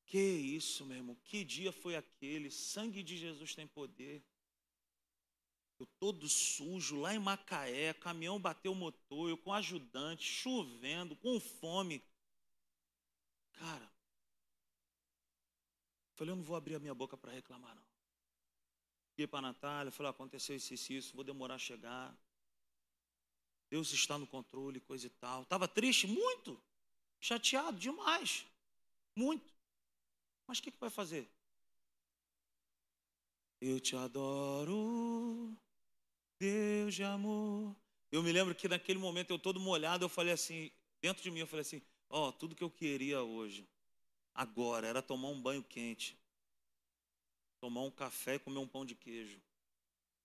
Que 0.06 0.18
isso, 0.18 0.84
meu 0.84 0.98
irmão, 0.98 1.16
que 1.24 1.44
dia 1.44 1.72
foi 1.72 1.96
aquele? 1.96 2.50
Sangue 2.50 3.02
de 3.02 3.16
Jesus 3.16 3.54
tem 3.54 3.66
poder. 3.66 4.22
Eu 5.78 5.86
todo 5.98 6.28
sujo, 6.28 7.00
lá 7.00 7.14
em 7.14 7.18
Macaé, 7.18 7.94
caminhão 7.94 8.38
bateu 8.38 8.72
o 8.72 8.74
motor, 8.74 9.30
eu 9.30 9.38
com 9.38 9.52
ajudante, 9.52 10.24
chovendo, 10.24 11.16
com 11.16 11.40
fome. 11.40 12.04
Cara, 13.54 13.90
falei, 16.20 16.32
eu 16.32 16.36
não 16.36 16.42
vou 16.42 16.54
abrir 16.54 16.74
a 16.74 16.78
minha 16.78 16.94
boca 16.94 17.16
para 17.16 17.32
reclamar, 17.32 17.74
não. 17.74 17.82
Liguei 19.12 19.26
para 19.26 19.38
a 19.38 19.42
Natália, 19.52 19.90
falei, 19.90 20.10
aconteceu 20.10 20.54
isso, 20.54 20.74
isso, 20.74 20.92
isso, 20.92 21.14
vou 21.14 21.24
demorar 21.24 21.54
a 21.54 21.58
chegar. 21.58 22.14
Deus 23.70 23.90
está 23.90 24.18
no 24.18 24.26
controle, 24.26 24.80
coisa 24.80 25.06
e 25.06 25.10
tal. 25.10 25.44
Estava 25.44 25.66
triste, 25.66 26.06
muito. 26.06 26.60
Chateado 27.18 27.78
demais. 27.78 28.44
Muito. 29.16 29.50
Mas 30.46 30.58
o 30.58 30.62
que, 30.62 30.70
que 30.70 30.78
vai 30.78 30.90
fazer? 30.90 31.26
Eu 33.58 33.80
te 33.80 33.96
adoro, 33.96 35.56
Deus 36.38 36.94
de 36.94 37.02
amor. 37.02 37.74
Eu 38.12 38.22
me 38.22 38.30
lembro 38.30 38.54
que 38.54 38.68
naquele 38.68 38.98
momento 38.98 39.30
eu 39.30 39.38
todo 39.38 39.58
molhado, 39.58 40.04
eu 40.04 40.08
falei 40.10 40.34
assim, 40.34 40.70
dentro 41.00 41.22
de 41.22 41.30
mim 41.30 41.40
eu 41.40 41.46
falei 41.46 41.62
assim, 41.62 41.80
ó, 42.10 42.28
oh, 42.28 42.32
tudo 42.32 42.54
que 42.54 42.64
eu 42.64 42.70
queria 42.70 43.22
hoje, 43.22 43.66
agora, 44.34 44.86
era 44.86 45.02
tomar 45.02 45.28
um 45.28 45.40
banho 45.40 45.62
quente 45.62 46.20
tomar 47.60 47.82
um 47.82 47.90
café 47.90 48.36
e 48.36 48.38
comer 48.38 48.58
um 48.58 48.66
pão 48.66 48.86
de 48.86 48.94
queijo. 48.94 49.38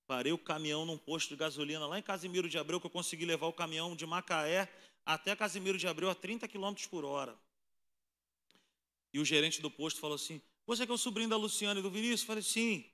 Parei 0.08 0.32
o 0.32 0.38
caminhão 0.38 0.86
num 0.86 0.98
posto 0.98 1.30
de 1.30 1.36
gasolina 1.36 1.86
lá 1.86 2.00
em 2.00 2.02
Casimiro 2.02 2.48
de 2.48 2.58
Abreu, 2.58 2.80
que 2.80 2.86
eu 2.86 2.92
consegui 2.92 3.26
levar 3.26 3.48
o 3.48 3.54
caminhão 3.54 3.96
de 3.96 4.06
Macaé 4.06 4.72
até 5.06 5.36
Casimiro 5.36 5.78
de 5.78 5.88
Abreu 5.88 6.10
a 6.10 6.16
30 6.16 6.48
km 6.48 6.74
por 6.90 7.04
hora. 7.04 7.36
E 9.12 9.20
o 9.20 9.26
gerente 9.26 9.62
do 9.62 9.70
posto 9.70 10.00
falou 10.00 10.16
assim: 10.16 10.42
Você 10.66 10.86
que 10.86 10.92
é 10.92 10.96
o 10.96 10.98
sobrinho 10.98 11.30
da 11.30 11.38
Luciana 11.38 11.80
e 11.80 11.84
do 11.84 11.92
Vinícius? 11.92 12.22
Eu 12.22 12.28
falei: 12.28 12.44
Sim. 12.44 12.86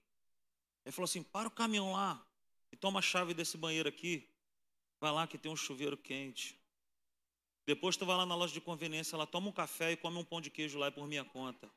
Ele 0.85 0.91
falou 0.91 1.05
assim: 1.05 1.21
Para 1.21 1.47
o 1.47 1.51
caminhão 1.51 1.91
lá 1.91 2.25
e 2.71 2.77
toma 2.77 2.99
a 2.99 3.01
chave 3.01 3.33
desse 3.33 3.57
banheiro 3.57 3.89
aqui. 3.89 4.27
Vai 4.99 5.11
lá 5.11 5.27
que 5.27 5.37
tem 5.37 5.51
um 5.51 5.55
chuveiro 5.55 5.97
quente. 5.97 6.57
Depois 7.65 7.95
tu 7.95 8.05
vai 8.05 8.17
lá 8.17 8.25
na 8.25 8.35
loja 8.35 8.53
de 8.53 8.61
conveniência, 8.61 9.15
ela 9.15 9.27
toma 9.27 9.49
um 9.49 9.51
café 9.51 9.91
e 9.91 9.97
come 9.97 10.17
um 10.17 10.23
pão 10.23 10.41
de 10.41 10.49
queijo 10.49 10.79
lá 10.79 10.91
por 10.91 11.07
minha 11.07 11.23
conta. 11.23 11.69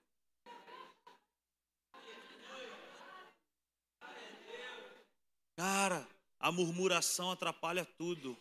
Cara, 5.57 6.09
a 6.41 6.51
murmuração 6.51 7.31
atrapalha 7.31 7.85
tudo. 7.85 8.37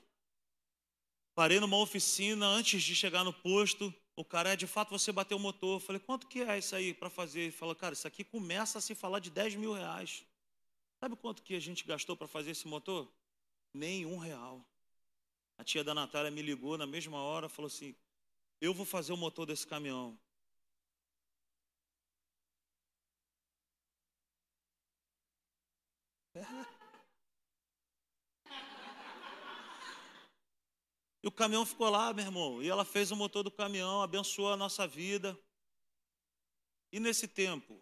Parei 1.35 1.59
numa 1.59 1.77
oficina 1.77 2.45
antes 2.45 2.81
de 2.81 2.95
chegar 2.95 3.23
no 3.23 3.33
posto. 3.33 3.93
O 4.15 4.23
cara 4.23 4.53
é 4.53 4.55
de 4.55 4.67
fato 4.67 4.91
você 4.91 5.12
bateu 5.12 5.38
o 5.38 5.39
motor. 5.39 5.75
Eu 5.75 5.79
falei, 5.79 6.00
quanto 6.00 6.27
que 6.27 6.41
é 6.41 6.57
isso 6.57 6.75
aí 6.75 6.93
para 6.93 7.09
fazer? 7.09 7.41
Ele 7.41 7.51
falou, 7.51 7.75
cara, 7.75 7.93
isso 7.93 8.07
aqui 8.07 8.23
começa 8.23 8.77
a 8.77 8.81
se 8.81 8.95
falar 8.95 9.19
de 9.19 9.29
10 9.29 9.55
mil 9.55 9.73
reais. 9.73 10.25
Sabe 11.00 11.15
quanto 11.15 11.44
que 11.44 11.55
a 11.55 11.59
gente 11.59 11.85
gastou 11.85 12.15
para 12.15 12.27
fazer 12.27 12.51
esse 12.51 12.68
motor? 12.68 13.11
Nenhum 13.74 14.18
real. 14.18 14.63
A 15.63 15.65
tia 15.65 15.81
da 15.81 15.93
Natália 15.93 16.29
me 16.29 16.41
ligou 16.41 16.77
na 16.77 16.85
mesma 16.85 17.21
hora, 17.21 17.47
falou 17.47 17.67
assim: 17.67 17.95
Eu 18.59 18.73
vou 18.73 18.85
fazer 18.85 19.13
o 19.13 19.17
motor 19.17 19.45
desse 19.45 19.65
caminhão. 19.65 20.19
E 31.23 31.27
o 31.27 31.31
caminhão 31.31 31.65
ficou 31.65 31.89
lá, 31.89 32.11
meu 32.11 32.25
irmão. 32.25 32.61
E 32.61 32.67
ela 32.67 32.83
fez 32.83 33.09
o 33.09 33.15
motor 33.15 33.41
do 33.41 33.49
caminhão, 33.49 34.01
abençoou 34.01 34.51
a 34.51 34.57
nossa 34.57 34.85
vida. 34.85 35.39
E 36.91 36.99
nesse 36.99 37.25
tempo, 37.25 37.75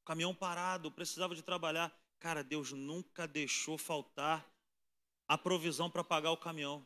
o 0.00 0.04
caminhão 0.04 0.34
parado, 0.34 0.90
precisava 0.90 1.36
de 1.36 1.42
trabalhar. 1.42 1.96
Cara, 2.18 2.42
Deus 2.42 2.72
nunca 2.72 3.28
deixou 3.28 3.78
faltar 3.78 4.52
a 5.28 5.38
provisão 5.38 5.88
para 5.88 6.02
pagar 6.02 6.32
o 6.32 6.36
caminhão. 6.36 6.84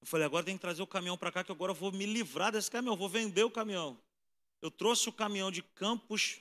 Eu 0.00 0.06
falei, 0.06 0.26
agora 0.26 0.44
tem 0.44 0.56
que 0.56 0.60
trazer 0.60 0.82
o 0.82 0.86
caminhão 0.86 1.16
para 1.16 1.30
cá, 1.30 1.44
que 1.44 1.52
agora 1.52 1.72
eu 1.72 1.76
vou 1.76 1.92
me 1.92 2.06
livrar 2.06 2.52
desse 2.52 2.70
caminhão, 2.70 2.96
vou 2.96 3.08
vender 3.08 3.44
o 3.44 3.50
caminhão. 3.50 3.98
Eu 4.62 4.70
trouxe 4.70 5.08
o 5.08 5.12
caminhão 5.12 5.50
de 5.50 5.62
Campos. 5.62 6.40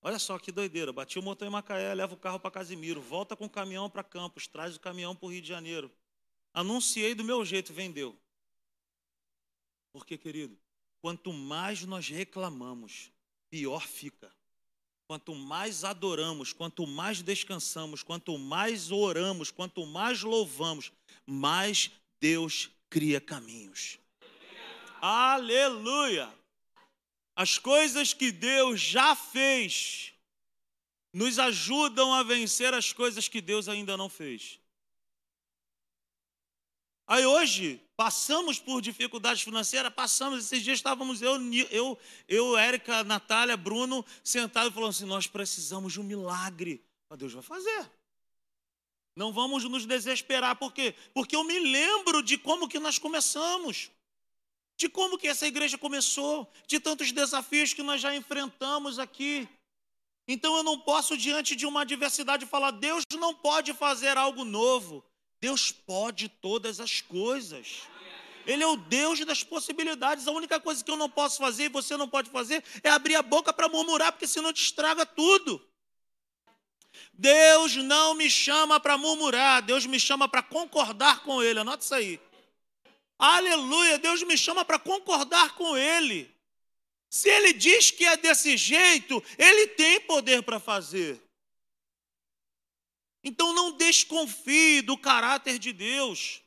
Olha 0.00 0.18
só 0.18 0.38
que 0.38 0.52
doideira. 0.52 0.92
Bati 0.92 1.18
o 1.18 1.22
motor 1.22 1.46
em 1.46 1.50
Macaé, 1.50 1.94
leva 1.94 2.14
o 2.14 2.16
carro 2.16 2.38
para 2.38 2.50
Casimiro, 2.50 3.00
volta 3.00 3.34
com 3.36 3.46
o 3.46 3.50
caminhão 3.50 3.88
para 3.88 4.02
Campos, 4.02 4.46
traz 4.46 4.76
o 4.76 4.80
caminhão 4.80 5.14
para 5.14 5.26
o 5.26 5.30
Rio 5.30 5.42
de 5.42 5.48
Janeiro. 5.48 5.90
Anunciei 6.52 7.14
do 7.14 7.24
meu 7.24 7.44
jeito, 7.44 7.72
vendeu. 7.72 8.16
Porque, 9.92 10.18
querido, 10.18 10.58
quanto 11.00 11.32
mais 11.32 11.84
nós 11.84 12.08
reclamamos, 12.08 13.10
pior 13.50 13.86
fica. 13.86 14.30
Quanto 15.06 15.34
mais 15.34 15.84
adoramos, 15.84 16.52
quanto 16.52 16.86
mais 16.86 17.22
descansamos, 17.22 18.02
quanto 18.02 18.38
mais 18.38 18.90
oramos, 18.90 19.50
quanto 19.50 19.84
mais 19.86 20.22
louvamos, 20.22 20.90
mais 21.26 21.90
Deus 22.24 22.70
cria 22.88 23.20
caminhos. 23.20 23.98
Aleluia! 24.98 26.34
As 27.36 27.58
coisas 27.58 28.14
que 28.14 28.32
Deus 28.32 28.80
já 28.80 29.14
fez 29.14 30.14
nos 31.12 31.38
ajudam 31.38 32.14
a 32.14 32.22
vencer 32.22 32.72
as 32.72 32.94
coisas 32.94 33.28
que 33.28 33.42
Deus 33.42 33.68
ainda 33.68 33.94
não 33.98 34.08
fez. 34.08 34.58
Aí 37.06 37.26
hoje, 37.26 37.78
passamos 37.94 38.58
por 38.58 38.80
dificuldades 38.80 39.42
financeiras, 39.42 39.92
passamos, 39.92 40.46
esses 40.46 40.62
dias 40.62 40.78
estávamos 40.78 41.20
eu, 41.20 41.36
eu, 41.70 41.98
eu 42.26 42.56
Érica, 42.56 43.04
Natália, 43.04 43.54
Bruno, 43.54 44.02
sentados 44.24 44.72
falando 44.72 44.90
assim, 44.92 45.04
nós 45.04 45.26
precisamos 45.26 45.92
de 45.92 46.00
um 46.00 46.04
milagre. 46.04 46.82
Mas 47.06 47.18
Deus 47.18 47.34
vai 47.34 47.42
fazer. 47.42 47.90
Não 49.16 49.32
vamos 49.32 49.64
nos 49.64 49.86
desesperar, 49.86 50.56
por 50.56 50.72
quê? 50.72 50.94
Porque 51.12 51.36
eu 51.36 51.44
me 51.44 51.58
lembro 51.58 52.22
de 52.22 52.36
como 52.36 52.68
que 52.68 52.80
nós 52.80 52.98
começamos, 52.98 53.90
de 54.76 54.88
como 54.88 55.16
que 55.16 55.28
essa 55.28 55.46
igreja 55.46 55.78
começou, 55.78 56.50
de 56.66 56.80
tantos 56.80 57.12
desafios 57.12 57.72
que 57.72 57.82
nós 57.82 58.00
já 58.00 58.14
enfrentamos 58.14 58.98
aqui. 58.98 59.48
Então 60.26 60.56
eu 60.56 60.62
não 60.64 60.80
posso, 60.80 61.16
diante 61.16 61.54
de 61.54 61.64
uma 61.64 61.82
adversidade, 61.82 62.46
falar, 62.46 62.72
Deus 62.72 63.04
não 63.16 63.34
pode 63.34 63.72
fazer 63.72 64.16
algo 64.16 64.44
novo. 64.44 65.04
Deus 65.40 65.70
pode 65.70 66.28
todas 66.28 66.80
as 66.80 67.00
coisas. 67.00 67.82
Ele 68.46 68.62
é 68.62 68.66
o 68.66 68.76
Deus 68.76 69.24
das 69.24 69.44
possibilidades. 69.44 70.26
A 70.26 70.32
única 70.32 70.58
coisa 70.58 70.82
que 70.82 70.90
eu 70.90 70.96
não 70.96 71.08
posso 71.08 71.38
fazer 71.38 71.64
e 71.64 71.68
você 71.68 71.96
não 71.96 72.08
pode 72.08 72.30
fazer 72.30 72.64
é 72.82 72.90
abrir 72.90 73.14
a 73.14 73.22
boca 73.22 73.52
para 73.52 73.68
murmurar, 73.68 74.12
porque 74.12 74.26
senão 74.26 74.52
te 74.52 74.62
estraga 74.62 75.06
tudo. 75.06 75.64
Deus 77.12 77.76
não 77.76 78.14
me 78.14 78.30
chama 78.30 78.80
para 78.80 78.98
murmurar, 78.98 79.62
Deus 79.62 79.86
me 79.86 80.00
chama 80.00 80.28
para 80.28 80.42
concordar 80.42 81.22
com 81.22 81.42
Ele. 81.42 81.60
Anota 81.60 81.84
isso 81.84 81.94
aí. 81.94 82.20
Aleluia, 83.18 83.98
Deus 83.98 84.22
me 84.22 84.36
chama 84.36 84.64
para 84.64 84.78
concordar 84.78 85.54
com 85.54 85.76
Ele. 85.76 86.32
Se 87.08 87.28
Ele 87.28 87.52
diz 87.52 87.90
que 87.90 88.04
é 88.04 88.16
desse 88.16 88.56
jeito, 88.56 89.22
Ele 89.38 89.68
tem 89.68 90.00
poder 90.00 90.42
para 90.42 90.58
fazer. 90.58 91.22
Então 93.22 93.54
não 93.54 93.72
desconfie 93.72 94.82
do 94.82 94.98
caráter 94.98 95.58
de 95.58 95.72
Deus. 95.72 96.42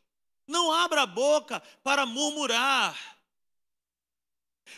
Não 0.45 0.71
abra 0.71 1.01
a 1.03 1.07
boca 1.07 1.61
para 1.83 2.05
murmurar. 2.05 3.17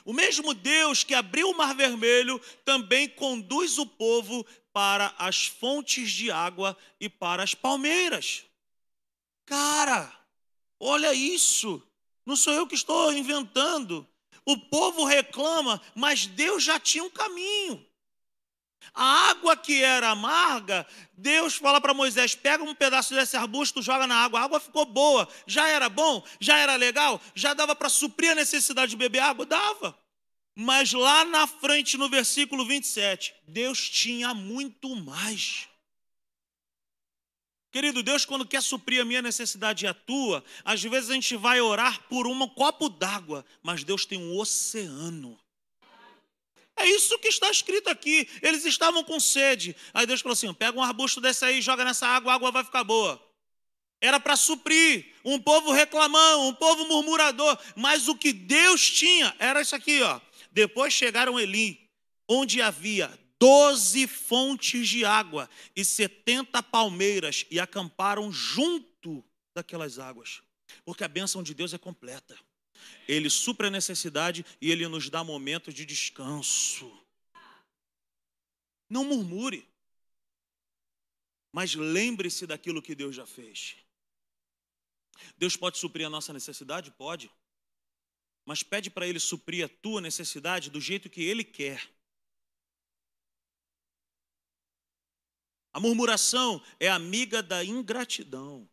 O 0.06 0.14
mesmo 0.14 0.54
Deus 0.54 1.04
que 1.04 1.14
abriu 1.14 1.50
o 1.50 1.58
Mar 1.58 1.76
Vermelho 1.76 2.40
também 2.64 3.08
conduz 3.10 3.78
o 3.78 3.86
povo 3.86 4.46
para 4.74 5.14
as 5.18 5.48
fontes 5.48 6.12
de 6.12 6.32
água 6.32 6.78
e 7.00 7.10
para 7.10 7.44
as 7.44 7.54
palmeiras. 7.54 8.46
Cara, 9.46 10.12
olha 10.80 11.14
isso. 11.14 11.82
Não 12.26 12.36
sou 12.36 12.54
eu 12.54 12.68
que 12.68 12.76
estou 12.76 13.12
inventando. 13.12 14.08
O 14.46 14.58
povo 14.58 15.06
reclama, 15.06 15.82
mas 15.96 16.26
Deus 16.28 16.64
já 16.64 16.80
tinha 16.80 17.04
um 17.04 17.10
caminho. 17.10 17.86
A 18.94 19.30
água 19.30 19.56
que 19.56 19.84
era 19.84 20.10
amarga, 20.10 20.86
Deus 21.14 21.56
fala 21.56 21.82
para 21.82 21.94
Moisés: 21.94 22.36
pega 22.36 22.64
um 22.64 22.74
pedaço 22.74 23.14
desse 23.14 23.36
arbusto, 23.36 23.82
joga 23.82 24.08
na 24.08 24.16
água. 24.16 24.40
A 24.40 24.44
água 24.44 24.60
ficou 24.60 24.86
boa, 24.86 25.28
já 25.46 25.68
era 25.68 25.90
bom, 25.90 26.24
já 26.40 26.58
era 26.58 26.76
legal, 26.76 27.22
já 27.36 27.54
dava 27.54 27.76
para 27.76 27.90
suprir 27.90 28.32
a 28.32 28.36
necessidade 28.36 28.92
de 28.92 28.98
beber 28.98 29.20
água? 29.20 29.46
Dava. 29.46 29.98
Mas 30.62 30.92
lá 30.92 31.24
na 31.24 31.48
frente, 31.48 31.96
no 31.96 32.10
versículo 32.10 32.66
27, 32.66 33.34
Deus 33.48 33.90
tinha 33.90 34.34
muito 34.34 34.94
mais. 34.94 35.70
Querido, 37.72 38.04
Deus, 38.04 38.26
quando 38.26 38.46
quer 38.46 38.62
suprir 38.62 39.02
a 39.02 39.06
minha 39.06 39.22
necessidade 39.22 39.86
e 39.86 39.88
a 39.88 39.94
tua, 39.94 40.44
às 40.66 40.84
vezes 40.84 41.12
a 41.12 41.14
gente 41.14 41.38
vai 41.38 41.62
orar 41.62 42.04
por 42.10 42.28
um 42.28 42.46
copo 42.50 42.90
d'água, 42.90 43.46
mas 43.64 43.86
Deus 43.86 44.06
tem 44.06 44.20
um 44.20 44.38
oceano. 44.38 45.40
É 46.76 46.86
isso 46.88 47.18
que 47.20 47.30
está 47.30 47.50
escrito 47.50 47.90
aqui. 47.90 48.28
Eles 48.42 48.66
estavam 48.66 49.02
com 49.02 49.18
sede. 49.18 49.74
Aí 49.94 50.06
Deus 50.06 50.20
falou 50.20 50.34
assim: 50.34 50.54
pega 50.54 50.78
um 50.78 50.84
arbusto 50.84 51.22
desse 51.22 51.46
aí, 51.46 51.62
joga 51.62 51.86
nessa 51.86 52.06
água, 52.06 52.34
a 52.34 52.36
água 52.36 52.52
vai 52.52 52.66
ficar 52.66 52.84
boa. 52.84 53.18
Era 54.02 54.20
para 54.20 54.36
suprir 54.36 55.06
um 55.24 55.40
povo 55.40 55.72
reclamão, 55.72 56.50
um 56.50 56.54
povo 56.54 56.86
murmurador, 56.86 57.58
mas 57.78 58.10
o 58.10 58.16
que 58.16 58.34
Deus 58.34 58.90
tinha 58.90 59.34
era 59.40 59.62
isso 59.62 59.74
aqui, 59.74 60.02
ó. 60.02 60.20
Depois 60.60 60.94
chegaram 60.94 61.40
Eli, 61.40 61.90
onde 62.28 62.62
havia 62.62 63.08
doze 63.40 64.06
fontes 64.06 64.90
de 64.90 65.06
água 65.06 65.50
e 65.74 65.86
setenta 65.86 66.62
palmeiras, 66.62 67.46
e 67.50 67.62
acamparam 67.62 68.30
junto 68.30 69.24
daquelas 69.56 70.00
águas, 70.00 70.42
porque 70.84 71.06
a 71.06 71.08
bênção 71.08 71.42
de 71.42 71.54
Deus 71.54 71.74
é 71.74 71.78
completa. 71.78 72.38
Ele 73.08 73.30
supra 73.30 73.68
a 73.68 73.72
necessidade 73.72 74.46
e 74.60 74.70
ele 74.70 74.86
nos 74.90 75.10
dá 75.10 75.24
momentos 75.24 75.74
de 75.74 75.86
descanso. 75.86 76.92
Não 78.90 79.06
murmure, 79.06 79.66
mas 81.54 81.74
lembre-se 81.74 82.46
daquilo 82.46 82.82
que 82.82 82.94
Deus 82.94 83.16
já 83.16 83.26
fez. 83.26 83.78
Deus 85.38 85.56
pode 85.56 85.78
suprir 85.78 86.06
a 86.06 86.10
nossa 86.10 86.34
necessidade? 86.34 86.92
Pode. 86.92 87.32
Mas 88.50 88.64
pede 88.64 88.90
para 88.90 89.06
Ele 89.06 89.20
suprir 89.20 89.64
a 89.64 89.70
tua 89.70 90.02
necessidade 90.02 90.72
do 90.72 90.82
jeito 90.82 91.08
que 91.08 91.22
Ele 91.22 91.44
quer. 91.44 91.88
A 95.72 95.80
murmuração 95.80 96.60
é 96.80 96.90
amiga 96.90 97.44
da 97.44 97.64
ingratidão 97.64 98.68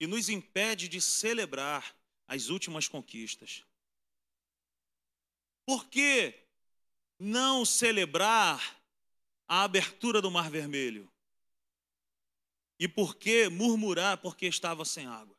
e 0.00 0.06
nos 0.08 0.28
impede 0.28 0.88
de 0.88 1.00
celebrar 1.00 1.96
as 2.26 2.48
últimas 2.48 2.88
conquistas. 2.88 3.62
Por 5.64 5.88
que 5.88 6.34
não 7.20 7.64
celebrar 7.64 8.82
a 9.46 9.62
abertura 9.62 10.20
do 10.20 10.28
Mar 10.28 10.50
Vermelho? 10.50 11.08
E 12.80 12.88
por 12.88 13.14
que 13.14 13.48
murmurar 13.48 14.18
porque 14.18 14.46
estava 14.46 14.84
sem 14.84 15.06
água? 15.06 15.38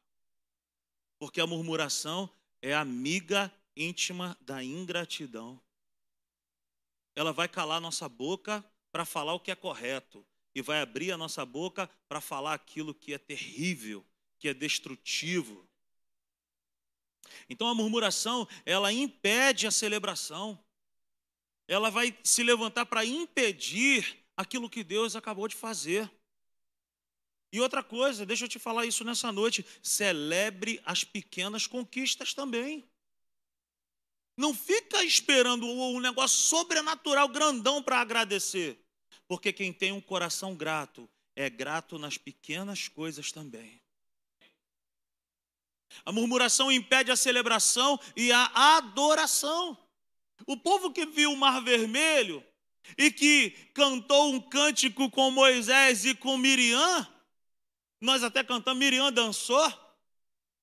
Porque 1.17 1.41
a 1.41 1.45
murmuração 1.45 2.33
é 2.61 2.73
amiga 2.73 3.51
íntima 3.75 4.37
da 4.41 4.63
ingratidão. 4.63 5.61
Ela 7.15 7.31
vai 7.31 7.47
calar 7.47 7.81
nossa 7.81 8.07
boca 8.07 8.63
para 8.91 9.05
falar 9.05 9.33
o 9.33 9.39
que 9.39 9.51
é 9.51 9.55
correto 9.55 10.25
e 10.53 10.61
vai 10.61 10.81
abrir 10.81 11.11
a 11.11 11.17
nossa 11.17 11.45
boca 11.45 11.89
para 12.07 12.19
falar 12.19 12.53
aquilo 12.53 12.93
que 12.93 13.13
é 13.13 13.17
terrível, 13.17 14.05
que 14.37 14.47
é 14.47 14.53
destrutivo. 14.53 15.67
Então 17.49 17.67
a 17.67 17.75
murmuração, 17.75 18.47
ela 18.65 18.91
impede 18.91 19.67
a 19.67 19.71
celebração. 19.71 20.57
Ela 21.67 21.89
vai 21.89 22.17
se 22.23 22.43
levantar 22.43 22.85
para 22.85 23.05
impedir 23.05 24.25
aquilo 24.35 24.69
que 24.69 24.83
Deus 24.83 25.15
acabou 25.15 25.47
de 25.47 25.55
fazer. 25.55 26.09
E 27.51 27.59
outra 27.59 27.83
coisa, 27.83 28.25
deixa 28.25 28.45
eu 28.45 28.49
te 28.49 28.59
falar 28.59 28.85
isso 28.85 29.03
nessa 29.03 29.31
noite: 29.31 29.65
celebre 29.81 30.79
as 30.85 31.03
pequenas 31.03 31.65
conquistas 31.65 32.33
também. 32.33 32.87
Não 34.37 34.53
fica 34.53 35.03
esperando 35.03 35.65
um 35.65 35.99
negócio 35.99 36.37
sobrenatural 36.37 37.27
grandão 37.27 37.83
para 37.83 37.99
agradecer. 37.99 38.79
Porque 39.27 39.51
quem 39.51 39.73
tem 39.73 39.91
um 39.91 40.01
coração 40.01 40.55
grato 40.55 41.09
é 41.35 41.49
grato 41.49 41.99
nas 41.99 42.17
pequenas 42.17 42.87
coisas 42.87 43.31
também. 43.31 43.81
A 46.05 46.11
murmuração 46.11 46.71
impede 46.71 47.11
a 47.11 47.15
celebração 47.15 47.99
e 48.15 48.31
a 48.31 48.77
adoração. 48.77 49.77
O 50.45 50.55
povo 50.55 50.91
que 50.91 51.05
viu 51.05 51.33
o 51.33 51.37
Mar 51.37 51.61
Vermelho 51.61 52.43
e 52.97 53.11
que 53.11 53.51
cantou 53.73 54.33
um 54.33 54.39
cântico 54.39 55.09
com 55.09 55.29
Moisés 55.31 56.05
e 56.05 56.15
com 56.15 56.37
Miriam, 56.37 57.07
nós 57.99 58.23
até 58.23 58.43
cantamos, 58.43 58.79
Miriam 58.79 59.11
dançou 59.11 59.73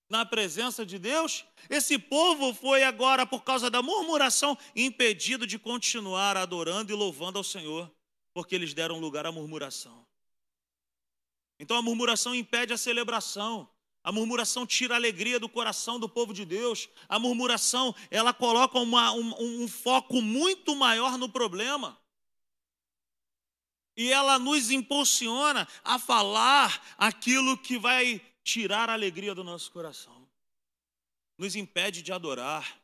na 0.09 0.25
presença 0.25 0.87
de 0.87 0.99
Deus. 0.99 1.44
Esse 1.68 1.99
povo 1.99 2.55
foi 2.55 2.83
agora, 2.83 3.27
por 3.27 3.42
causa 3.42 3.68
da 3.68 3.83
murmuração, 3.83 4.57
impedido 4.75 5.46
de 5.46 5.59
continuar 5.59 6.37
adorando 6.37 6.92
e 6.92 6.94
louvando 6.94 7.38
ao 7.38 7.44
Senhor, 7.44 7.90
porque 8.33 8.55
eles 8.55 8.72
deram 8.72 8.99
lugar 8.99 9.27
à 9.27 9.33
murmuração. 9.33 10.07
Então 11.59 11.77
a 11.77 11.83
murmuração 11.83 12.35
impede 12.35 12.72
a 12.72 12.79
celebração. 12.79 13.68
A 14.05 14.12
murmuração 14.12 14.64
tira 14.64 14.94
a 14.94 14.96
alegria 14.96 15.40
do 15.40 15.49
coração 15.49 15.99
do 15.99 16.09
povo 16.09 16.33
de 16.33 16.44
Deus. 16.44 16.88
A 17.09 17.18
murmuração, 17.18 17.94
ela 18.11 18.33
coloca 18.33 18.79
uma, 18.79 19.12
um, 19.12 19.62
um 19.64 19.68
foco 19.68 20.22
muito 20.22 20.77
maior 20.77 21.18
no 21.18 21.29
problema. 21.29 21.99
E 23.97 24.13
ela 24.13 24.39
nos 24.39 24.71
impulsiona 24.71 25.67
a 25.83 25.99
falar 25.99 26.95
aquilo 26.99 27.57
que 27.57 27.79
vai 27.79 28.21
tirar 28.45 28.91
a 28.91 28.93
alegria 28.93 29.35
do 29.35 29.43
nosso 29.43 29.73
coração, 29.73 30.27
nos 31.37 31.57
impede 31.57 32.03
de 32.03 32.13
adorar. 32.13 32.79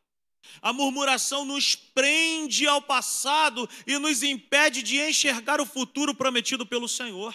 A 0.61 0.73
murmuração 0.73 1.45
nos 1.45 1.77
prende 1.77 2.67
ao 2.67 2.83
passado 2.83 3.69
e 3.87 3.97
nos 3.99 4.23
impede 4.23 4.83
de 4.83 4.99
enxergar 5.01 5.61
o 5.61 5.67
futuro 5.67 6.15
prometido 6.15 6.67
pelo 6.67 6.89
Senhor. 6.89 7.35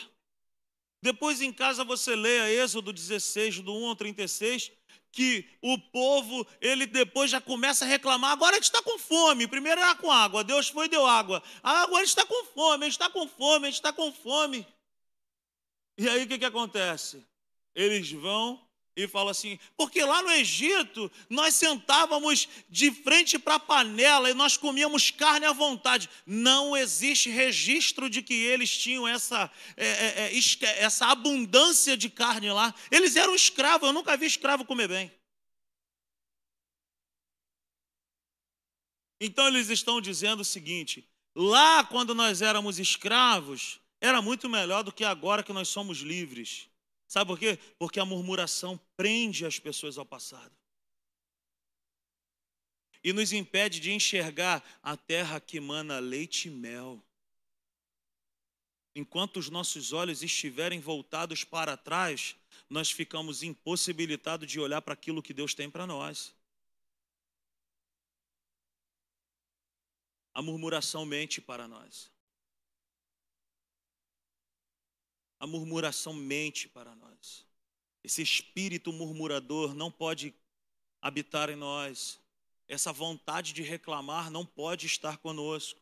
Depois 1.01 1.41
em 1.41 1.53
casa 1.53 1.83
você 1.83 2.15
leia 2.15 2.51
Êxodo 2.51 2.91
16, 2.91 3.61
do 3.61 3.73
1 3.73 3.85
ao 3.87 3.95
36, 3.95 4.71
que 5.11 5.49
o 5.61 5.77
povo, 5.77 6.45
ele 6.61 6.85
depois 6.85 7.31
já 7.31 7.41
começa 7.41 7.85
a 7.85 7.87
reclamar. 7.87 8.31
Agora 8.31 8.51
a 8.51 8.55
gente 8.55 8.65
está 8.65 8.81
com 8.81 8.99
fome. 8.99 9.47
Primeiro 9.47 9.81
era 9.81 9.95
com 9.95 10.11
água, 10.11 10.43
Deus 10.43 10.69
foi 10.69 10.85
e 10.85 10.89
deu 10.89 11.05
água. 11.05 11.41
Ah, 11.63 11.83
agora 11.83 12.03
a 12.03 12.05
gente 12.05 12.17
está 12.17 12.25
com 12.25 12.45
fome, 12.45 12.83
a 12.83 12.89
gente 12.89 12.93
está 12.93 13.09
com 13.09 13.27
fome, 13.27 13.67
a 13.67 13.69
gente 13.69 13.79
está 13.79 13.93
com 13.93 14.11
fome. 14.11 14.67
E 15.97 16.07
aí 16.07 16.23
o 16.23 16.27
que, 16.27 16.37
que 16.37 16.45
acontece? 16.45 17.25
eles 17.77 18.11
vão 18.11 18.59
e 18.97 19.07
falam 19.07 19.29
assim: 19.29 19.59
porque 19.77 20.03
lá 20.03 20.23
no 20.23 20.31
Egito 20.31 21.09
nós 21.29 21.53
sentávamos 21.53 22.49
de 22.67 22.91
frente 22.91 23.37
para 23.37 23.55
a 23.55 23.59
panela 23.59 24.29
e 24.29 24.33
nós 24.33 24.57
comíamos 24.57 25.11
carne 25.11 25.45
à 25.45 25.53
vontade. 25.53 26.09
Não 26.25 26.75
existe 26.75 27.29
registro 27.29 28.09
de 28.09 28.23
que 28.23 28.33
eles 28.33 28.75
tinham 28.75 29.07
essa, 29.07 29.51
é, 29.77 29.87
é, 29.87 30.31
é 30.35 30.83
essa 30.83 31.05
abundância 31.05 31.95
de 31.95 32.09
carne 32.09 32.51
lá. 32.51 32.73
Eles 32.89 33.15
eram 33.15 33.35
escravos, 33.35 33.87
eu 33.87 33.93
nunca 33.93 34.17
vi 34.17 34.25
escravo 34.25 34.65
comer 34.65 34.87
bem. 34.87 35.11
Então 39.21 39.47
eles 39.47 39.69
estão 39.69 40.01
dizendo 40.01 40.39
o 40.39 40.45
seguinte: 40.45 41.07
lá 41.35 41.83
quando 41.83 42.15
nós 42.15 42.41
éramos 42.41 42.79
escravos, 42.79 43.79
era 44.01 44.23
muito 44.23 44.49
melhor 44.49 44.83
do 44.83 44.91
que 44.91 45.03
agora 45.03 45.43
que 45.43 45.53
nós 45.53 45.67
somos 45.67 45.99
livres. 45.99 46.67
Sabe 47.07 47.29
por 47.29 47.39
quê? 47.39 47.57
Porque 47.79 47.99
a 47.99 48.05
murmuração 48.05 48.77
prende 48.97 49.45
as 49.45 49.57
pessoas 49.57 49.97
ao 49.97 50.05
passado. 50.05 50.55
E 53.03 53.13
nos 53.13 53.31
impede 53.31 53.79
de 53.79 53.93
enxergar 53.93 54.63
a 54.83 54.97
terra 54.97 55.39
que 55.39 55.59
mana 55.59 55.99
leite 55.99 56.49
e 56.49 56.51
mel. 56.51 57.01
Enquanto 58.93 59.37
os 59.37 59.49
nossos 59.49 59.93
olhos 59.93 60.21
estiverem 60.21 60.79
voltados 60.79 61.43
para 61.43 61.77
trás, 61.77 62.35
nós 62.69 62.91
ficamos 62.91 63.43
impossibilitados 63.43 64.49
de 64.51 64.59
olhar 64.59 64.81
para 64.81 64.93
aquilo 64.93 65.21
que 65.21 65.33
Deus 65.33 65.53
tem 65.53 65.69
para 65.69 65.87
nós. 65.87 66.35
A 70.33 70.41
murmuração 70.41 71.05
mente 71.05 71.39
para 71.39 71.67
nós. 71.67 72.11
A 75.39 75.45
murmuração 75.45 76.13
mente 76.13 76.67
para 76.67 76.95
nós. 76.95 77.45
Esse 78.03 78.21
espírito 78.21 78.93
murmurador 78.93 79.73
não 79.73 79.91
pode 79.91 80.33
habitar 81.01 81.49
em 81.49 81.55
nós. 81.55 82.19
Essa 82.67 82.91
vontade 82.91 83.53
de 83.53 83.61
reclamar 83.61 84.29
não 84.29 84.45
pode 84.45 84.85
estar 84.85 85.17
conosco. 85.17 85.79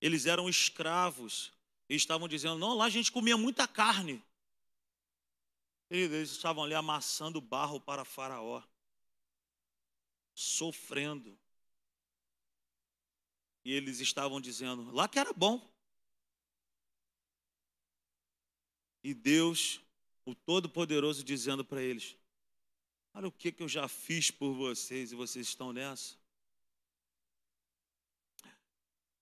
Eles 0.00 0.26
eram 0.26 0.48
escravos 0.48 1.52
e 1.88 1.94
estavam 1.94 2.28
dizendo: 2.28 2.58
não, 2.58 2.74
lá 2.74 2.86
a 2.86 2.90
gente 2.90 3.10
comia 3.10 3.36
muita 3.36 3.66
carne. 3.66 4.22
Eles 5.88 6.30
estavam 6.30 6.64
ali 6.64 6.74
amassando 6.74 7.40
barro 7.40 7.80
para 7.80 8.04
Faraó, 8.04 8.62
sofrendo. 10.34 11.38
E 13.64 13.72
eles 13.72 14.00
estavam 14.00 14.40
dizendo: 14.40 14.90
lá 14.92 15.08
que 15.08 15.18
era 15.18 15.32
bom. 15.32 15.75
E 19.06 19.14
Deus, 19.14 19.80
o 20.24 20.34
Todo-Poderoso, 20.34 21.22
dizendo 21.22 21.64
para 21.64 21.80
eles: 21.80 22.16
Olha 23.14 23.28
o 23.28 23.30
que, 23.30 23.52
que 23.52 23.62
eu 23.62 23.68
já 23.68 23.86
fiz 23.86 24.32
por 24.32 24.52
vocês 24.52 25.12
e 25.12 25.14
vocês 25.14 25.46
estão 25.46 25.72
nessa. 25.72 26.16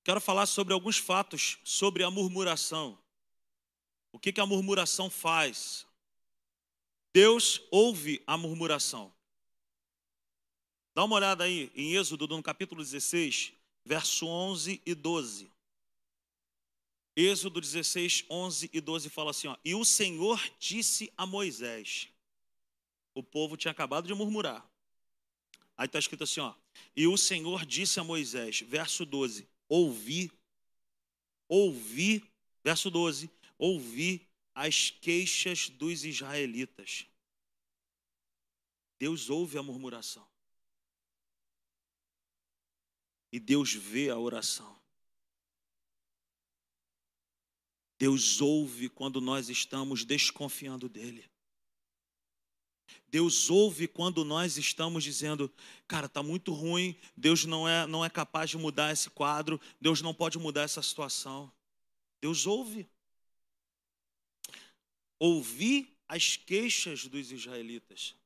Quero 0.03 0.23
falar 0.23 0.47
sobre 0.47 0.73
alguns 0.73 0.97
fatos 0.97 1.59
sobre 1.65 2.03
a 2.03 2.11
murmuração. 2.11 2.99
O 4.11 4.19
que, 4.19 4.33
que 4.33 4.41
a 4.41 4.47
murmuração 4.47 5.11
faz? 5.11 5.87
Deus 7.13 7.61
ouve 7.71 8.23
a 8.27 8.39
murmuração. 8.39 9.13
Dá 10.95 11.05
uma 11.05 11.17
olhada 11.17 11.45
aí 11.45 11.71
em 11.75 11.95
Êxodo, 11.95 12.27
no 12.27 12.43
capítulo 12.43 12.83
16, 12.83 13.53
verso 13.85 14.27
11 14.27 14.81
e 14.87 14.95
12. 14.95 15.54
Êxodo 17.17 17.61
16, 17.61 18.25
11 18.29 18.71
e 18.73 18.81
12 18.81 19.09
fala 19.09 19.31
assim: 19.31 19.47
ó, 19.47 19.57
E 19.65 19.75
o 19.75 19.85
Senhor 19.85 20.41
disse 20.59 21.13
a 21.17 21.25
Moisés: 21.25 22.09
O 23.15 23.23
povo 23.23 23.57
tinha 23.57 23.71
acabado 23.71 24.07
de 24.07 24.15
murmurar. 24.15 24.69
Aí 25.77 25.87
está 25.87 25.99
escrito 25.99 26.25
assim: 26.25 26.41
ó, 26.41 26.55
E 26.97 27.07
o 27.07 27.17
Senhor 27.17 27.65
disse 27.65 28.01
a 28.01 28.05
Moisés, 28.05 28.61
verso 28.63 29.07
12: 29.07 29.49
Ouvi, 29.69 30.31
ouvi, 31.49 32.25
verso 32.65 32.91
12: 32.91 33.31
Ouvi 33.57 34.27
as 34.53 34.91
queixas 34.91 35.69
dos 35.69 36.05
israelitas. 36.05 37.07
Deus 38.99 39.31
ouve 39.31 39.57
a 39.57 39.63
murmuração. 39.63 40.27
E 43.31 43.39
Deus 43.39 43.73
vê 43.73 44.11
a 44.11 44.19
oração. 44.19 44.84
Deus 47.99 48.41
ouve 48.41 48.89
quando 48.89 49.21
nós 49.21 49.49
estamos 49.49 50.05
desconfiando 50.05 50.89
dEle. 50.89 51.25
Deus 53.09 53.49
ouve 53.49 53.87
quando 53.87 54.25
nós 54.25 54.57
estamos 54.57 55.05
dizendo, 55.05 55.53
cara, 55.87 56.07
está 56.07 56.23
muito 56.23 56.53
ruim, 56.53 56.97
Deus 57.17 57.45
não 57.45 57.69
é, 57.69 57.87
não 57.87 58.05
é 58.05 58.11
capaz 58.11 58.51
de 58.51 58.59
mudar 58.59 58.93
esse 58.93 59.09
quadro, 59.09 59.61
Deus 59.81 60.03
não 60.03 60.13
pode 60.13 60.39
mudar 60.39 60.63
essa 60.63 60.83
situação. 60.83 61.53
Deus 62.21 62.47
ouve. 62.47 62.89
Ouvi 65.19 65.97
as 66.09 66.37
queixas 66.37 67.07
dos 67.07 67.31
israelitas. 67.31 68.17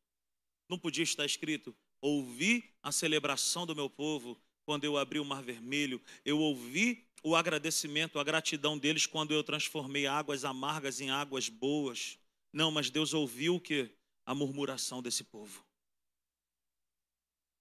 Não 0.68 0.78
podia 0.78 1.04
estar 1.04 1.26
escrito, 1.26 1.76
ouvi 2.00 2.64
a 2.82 2.90
celebração 2.92 3.66
do 3.66 3.76
meu 3.76 3.88
povo, 3.88 4.40
quando 4.64 4.84
eu 4.84 4.98
abri 4.98 5.18
o 5.18 5.24
Mar 5.24 5.42
Vermelho, 5.42 6.00
eu 6.24 6.38
ouvi 6.38 7.07
o 7.22 7.34
agradecimento, 7.34 8.18
a 8.18 8.24
gratidão 8.24 8.78
deles 8.78 9.06
quando 9.06 9.32
eu 9.32 9.42
transformei 9.42 10.06
águas 10.06 10.44
amargas 10.44 11.00
em 11.00 11.10
águas 11.10 11.48
boas. 11.48 12.18
Não, 12.52 12.70
mas 12.70 12.90
Deus 12.90 13.14
ouviu 13.14 13.60
que? 13.60 13.90
A 14.24 14.34
murmuração 14.34 15.02
desse 15.02 15.24
povo. 15.24 15.64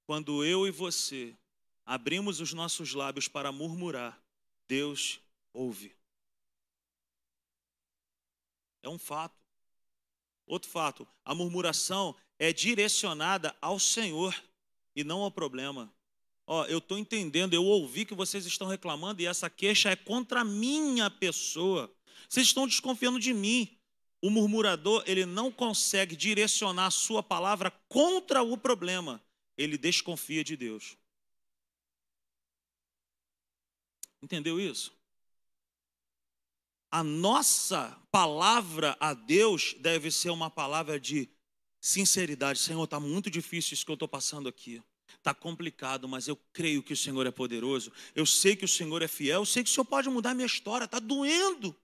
Quando 0.05 0.43
eu 0.43 0.67
e 0.67 0.71
você 0.71 1.35
abrimos 1.85 2.41
os 2.41 2.53
nossos 2.53 2.93
lábios 2.93 3.27
para 3.27 3.51
murmurar, 3.51 4.21
Deus 4.67 5.21
ouve. 5.53 5.95
É 8.83 8.89
um 8.89 8.99
fato. 8.99 9.35
Outro 10.45 10.69
fato, 10.69 11.07
a 11.25 11.35
murmuração 11.35 12.15
é 12.39 12.53
direcionada 12.53 13.55
ao 13.61 13.79
Senhor 13.79 14.33
e 14.95 15.03
não 15.03 15.21
ao 15.21 15.31
problema. 15.31 15.93
Ó, 16.49 16.63
eu 16.65 16.77
estou 16.77 16.97
entendendo, 16.97 17.53
eu 17.53 17.65
ouvi 17.65 18.05
que 18.05 18.15
vocês 18.15 18.45
estão 18.45 18.67
reclamando 18.67 19.21
e 19.21 19.25
essa 19.25 19.49
queixa 19.49 19.89
é 19.89 19.97
contra 19.97 20.41
a 20.41 20.45
minha 20.45 21.11
pessoa. 21.11 21.93
Vocês 22.29 22.47
estão 22.47 22.65
desconfiando 22.65 23.19
de 23.19 23.33
mim. 23.33 23.77
O 24.21 24.29
murmurador, 24.29 25.03
ele 25.05 25.25
não 25.25 25.51
consegue 25.51 26.15
direcionar 26.15 26.87
a 26.87 26.91
sua 26.91 27.21
palavra 27.21 27.69
contra 27.89 28.41
o 28.41 28.57
problema. 28.57 29.21
Ele 29.57 29.77
desconfia 29.77 30.41
de 30.43 30.55
Deus. 30.55 30.97
Entendeu 34.21 34.57
isso? 34.59 34.95
A 36.89 37.03
nossa 37.03 38.01
palavra 38.09 38.95
a 39.01 39.13
Deus 39.13 39.75
deve 39.79 40.09
ser 40.09 40.29
uma 40.29 40.49
palavra 40.49 40.97
de 40.97 41.29
sinceridade. 41.81 42.59
Senhor, 42.59 42.85
está 42.85 42.99
muito 42.99 43.29
difícil 43.29 43.73
isso 43.73 43.85
que 43.85 43.91
eu 43.91 43.95
estou 43.95 44.07
passando 44.07 44.47
aqui. 44.47 44.81
Está 45.27 45.35
complicado, 45.35 46.07
mas 46.07 46.29
eu 46.29 46.39
creio 46.53 46.81
que 46.81 46.93
o 46.93 46.95
Senhor 46.95 47.27
é 47.27 47.31
poderoso. 47.31 47.91
Eu 48.15 48.25
sei 48.25 48.55
que 48.55 48.63
o 48.63 48.67
Senhor 48.67 49.01
é 49.01 49.09
fiel. 49.09 49.41
Eu 49.41 49.45
sei 49.45 49.61
que 49.61 49.69
o 49.69 49.73
Senhor 49.73 49.83
pode 49.83 50.09
mudar 50.09 50.31
a 50.31 50.33
minha 50.33 50.45
história. 50.45 50.85
Está 50.85 50.99
doendo. 50.99 51.75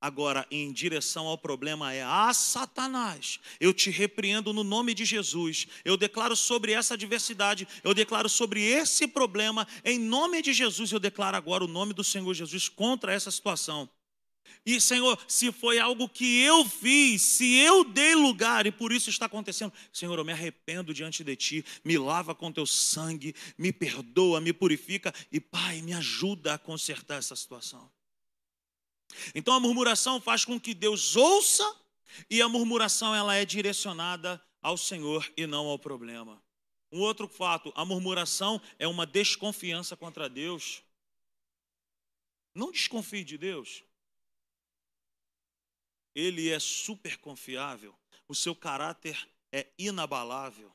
Agora, 0.00 0.46
em 0.50 0.72
direção 0.72 1.26
ao 1.26 1.36
problema 1.36 1.92
é: 1.92 2.02
Ah, 2.02 2.32
Satanás, 2.32 3.38
eu 3.60 3.74
te 3.74 3.90
repreendo 3.90 4.54
no 4.54 4.64
nome 4.64 4.94
de 4.94 5.04
Jesus. 5.04 5.66
Eu 5.84 5.98
declaro 5.98 6.34
sobre 6.34 6.72
essa 6.72 6.94
adversidade, 6.94 7.68
eu 7.82 7.92
declaro 7.92 8.30
sobre 8.30 8.62
esse 8.62 9.06
problema, 9.06 9.68
em 9.84 9.98
nome 9.98 10.40
de 10.40 10.54
Jesus, 10.54 10.92
eu 10.92 10.98
declaro 10.98 11.36
agora 11.36 11.62
o 11.62 11.68
nome 11.68 11.92
do 11.92 12.02
Senhor 12.02 12.32
Jesus 12.32 12.70
contra 12.70 13.12
essa 13.12 13.30
situação. 13.30 13.86
E, 14.66 14.80
Senhor, 14.80 15.22
se 15.28 15.52
foi 15.52 15.78
algo 15.78 16.08
que 16.08 16.40
eu 16.40 16.64
fiz, 16.64 17.20
se 17.20 17.56
eu 17.56 17.84
dei 17.84 18.14
lugar 18.14 18.66
e 18.66 18.72
por 18.72 18.92
isso 18.92 19.10
está 19.10 19.26
acontecendo, 19.26 19.72
Senhor, 19.92 20.18
eu 20.18 20.24
me 20.24 20.32
arrependo 20.32 20.94
diante 20.94 21.22
de 21.22 21.36
Ti, 21.36 21.64
me 21.84 21.98
lava 21.98 22.34
com 22.34 22.50
Teu 22.50 22.64
sangue, 22.64 23.34
me 23.58 23.70
perdoa, 23.70 24.40
me 24.40 24.54
purifica 24.54 25.12
e, 25.30 25.38
Pai, 25.38 25.82
me 25.82 25.92
ajuda 25.92 26.54
a 26.54 26.58
consertar 26.58 27.18
essa 27.18 27.36
situação. 27.36 27.90
Então 29.34 29.52
a 29.52 29.60
murmuração 29.60 30.18
faz 30.18 30.46
com 30.46 30.58
que 30.58 30.72
Deus 30.72 31.14
ouça 31.14 31.64
e 32.30 32.40
a 32.40 32.48
murmuração 32.48 33.14
ela 33.14 33.34
é 33.34 33.44
direcionada 33.44 34.42
ao 34.62 34.78
Senhor 34.78 35.30
e 35.36 35.46
não 35.46 35.66
ao 35.66 35.78
problema. 35.78 36.42
Um 36.90 37.00
outro 37.00 37.28
fato, 37.28 37.70
a 37.76 37.84
murmuração 37.84 38.60
é 38.78 38.88
uma 38.88 39.04
desconfiança 39.04 39.94
contra 39.94 40.26
Deus. 40.26 40.82
Não 42.54 42.72
desconfie 42.72 43.24
de 43.24 43.36
Deus 43.36 43.84
ele 46.14 46.48
é 46.50 46.58
super 46.58 47.16
confiável, 47.18 47.94
o 48.28 48.34
seu 48.34 48.54
caráter 48.54 49.28
é 49.52 49.66
inabalável. 49.78 50.72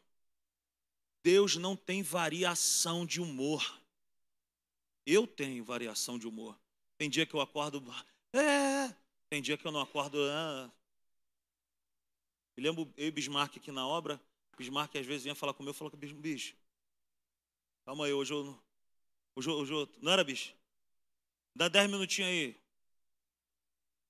Deus 1.23 1.55
não 1.55 1.75
tem 1.75 2.01
variação 2.01 3.05
de 3.05 3.21
humor. 3.21 3.79
Eu 5.05 5.27
tenho 5.27 5.63
variação 5.63 6.17
de 6.17 6.27
humor. 6.27 6.57
Tem 6.97 7.09
dia 7.09 7.25
que 7.25 7.33
eu 7.33 7.41
acordo, 7.41 7.83
é, 8.33 8.93
tem 9.29 9.41
dia 9.41 9.57
que 9.57 9.65
eu 9.65 9.71
não 9.71 9.81
acordo. 9.81 10.17
Ah. 10.29 10.71
Me 12.55 12.63
lembro 12.63 12.91
eu 12.97 13.07
e 13.07 13.11
Bismarck 13.11 13.57
aqui 13.57 13.71
na 13.71 13.87
obra. 13.87 14.19
Bismarck 14.57 14.97
às 14.97 15.05
vezes 15.05 15.23
vinha 15.23 15.35
falar 15.35 15.53
comigo, 15.53 15.77
com 15.77 15.85
o 15.85 15.97
bicho. 15.97 16.53
Calma 17.85 18.05
aí, 18.05 18.13
hoje 18.13 18.33
eu, 18.33 18.59
hoje, 19.35 19.49
hoje 19.49 19.73
eu, 19.73 19.89
não 20.01 20.11
era 20.11 20.23
bicho? 20.23 20.53
Dá 21.55 21.69
dez 21.69 21.89
minutinhos 21.89 22.29
aí. 22.29 22.58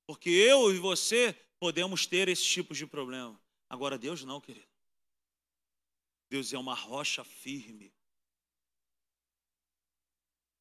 Porque 0.09 0.31
eu 0.31 0.73
e 0.73 0.79
você 0.79 1.33
podemos 1.59 2.07
ter 2.07 2.27
esses 2.29 2.43
tipos 2.43 2.79
de 2.79 2.87
problema. 2.87 3.39
Agora, 3.69 3.95
Deus 3.95 4.23
não, 4.23 4.41
querido. 4.41 4.65
Deus 6.27 6.51
é 6.51 6.57
uma 6.57 6.73
rocha 6.73 7.23
firme. 7.23 7.93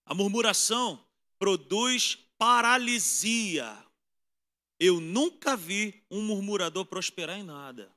A 0.04 0.12
murmuração 0.12 1.02
produz 1.38 2.14
paralisia. 2.36 3.74
Eu 4.78 5.00
nunca 5.00 5.56
vi 5.56 6.04
um 6.10 6.20
murmurador 6.20 6.84
prosperar 6.84 7.38
em 7.38 7.42
nada. 7.42 7.90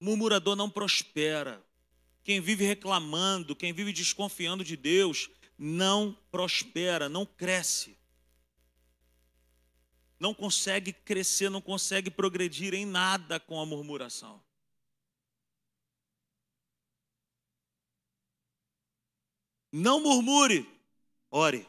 murmurador 0.00 0.56
não 0.56 0.68
prospera. 0.68 1.64
Quem 2.24 2.40
vive 2.40 2.64
reclamando, 2.64 3.54
quem 3.54 3.72
vive 3.72 3.92
desconfiando 3.92 4.64
de 4.64 4.76
Deus, 4.76 5.30
não 5.56 6.18
prospera, 6.32 7.08
não 7.08 7.24
cresce 7.24 7.96
não 10.18 10.34
consegue 10.34 10.92
crescer, 10.92 11.50
não 11.50 11.60
consegue 11.60 12.10
progredir 12.10 12.74
em 12.74 12.86
nada 12.86 13.38
com 13.38 13.60
a 13.60 13.66
murmuração. 13.66 14.42
Não 19.72 20.00
murmure, 20.00 20.66
ore. 21.30 21.68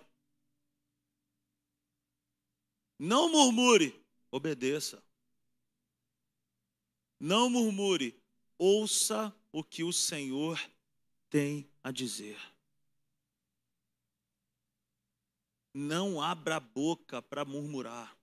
Não 2.97 3.29
murmure, 3.29 3.93
obedeça. 4.31 5.03
Não 7.19 7.49
murmure, 7.49 8.17
ouça 8.57 9.35
o 9.51 9.63
que 9.63 9.83
o 9.83 9.91
Senhor 9.91 10.59
tem 11.29 11.69
a 11.83 11.91
dizer. 11.91 12.39
Não 15.73 16.21
abra 16.21 16.55
a 16.55 16.59
boca 16.59 17.21
para 17.21 17.43
murmurar. 17.43 18.16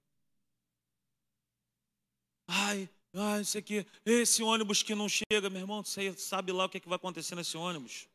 Ai, 2.47 2.89
ai, 3.15 3.41
isso 3.41 3.59
aqui, 3.59 3.87
esse 4.05 4.43
ônibus 4.43 4.83
que 4.83 4.95
não 4.95 5.09
chega, 5.09 5.51
meu 5.51 5.61
irmão, 5.61 5.83
você 5.83 6.13
sabe 6.15 6.53
lá 6.53 6.65
o 6.65 6.69
que, 6.69 6.77
é 6.77 6.81
que 6.81 6.89
vai 6.89 6.97
acontecer 6.97 7.35
nesse 7.35 7.57
ônibus. 7.57 8.07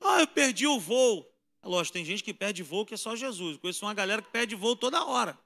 Ah, 0.00 0.20
eu 0.20 0.26
perdi 0.26 0.66
o 0.66 0.78
voo. 0.78 1.26
É 1.62 1.68
lógico, 1.68 1.94
tem 1.94 2.04
gente 2.04 2.22
que 2.22 2.32
perde 2.32 2.62
voo 2.62 2.86
que 2.86 2.94
é 2.94 2.96
só 2.96 3.16
Jesus. 3.16 3.56
conheço 3.56 3.84
uma 3.84 3.94
galera 3.94 4.22
que 4.22 4.30
perde 4.30 4.54
voo 4.54 4.76
toda 4.76 5.04
hora. 5.04 5.38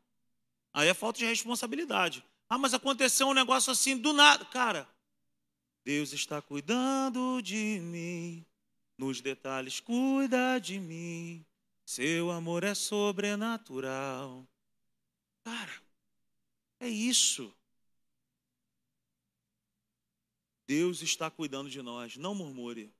Aí 0.73 0.89
é 0.89 0.95
falta 0.95 1.19
de 1.19 1.25
responsabilidade. 1.25 2.25
Ah, 2.49 2.59
mas 2.59 2.75
aconteceu 2.75 3.29
um 3.29 3.35
negócio 3.35 3.73
assim 3.73 3.97
do 3.97 4.13
nada. 4.13 4.45
Cara, 4.45 4.89
Deus 5.85 6.13
está 6.13 6.43
cuidando 6.43 7.41
de 7.41 7.81
mim. 7.81 8.45
Nos 8.99 9.21
detalhes, 9.21 9.81
cuida 9.81 10.59
de 10.59 10.79
mim. 10.79 11.45
Seu 11.87 12.31
amor 12.31 12.65
é 12.65 12.75
sobrenatural. 12.75 14.47
Cara, 15.43 15.73
é 16.79 16.89
isso. 16.89 17.53
Deus 20.71 21.03
está 21.03 21.29
cuidando 21.29 21.69
de 21.69 21.83
nós. 21.83 22.17
Não 22.17 22.33
murmure. 22.33 22.93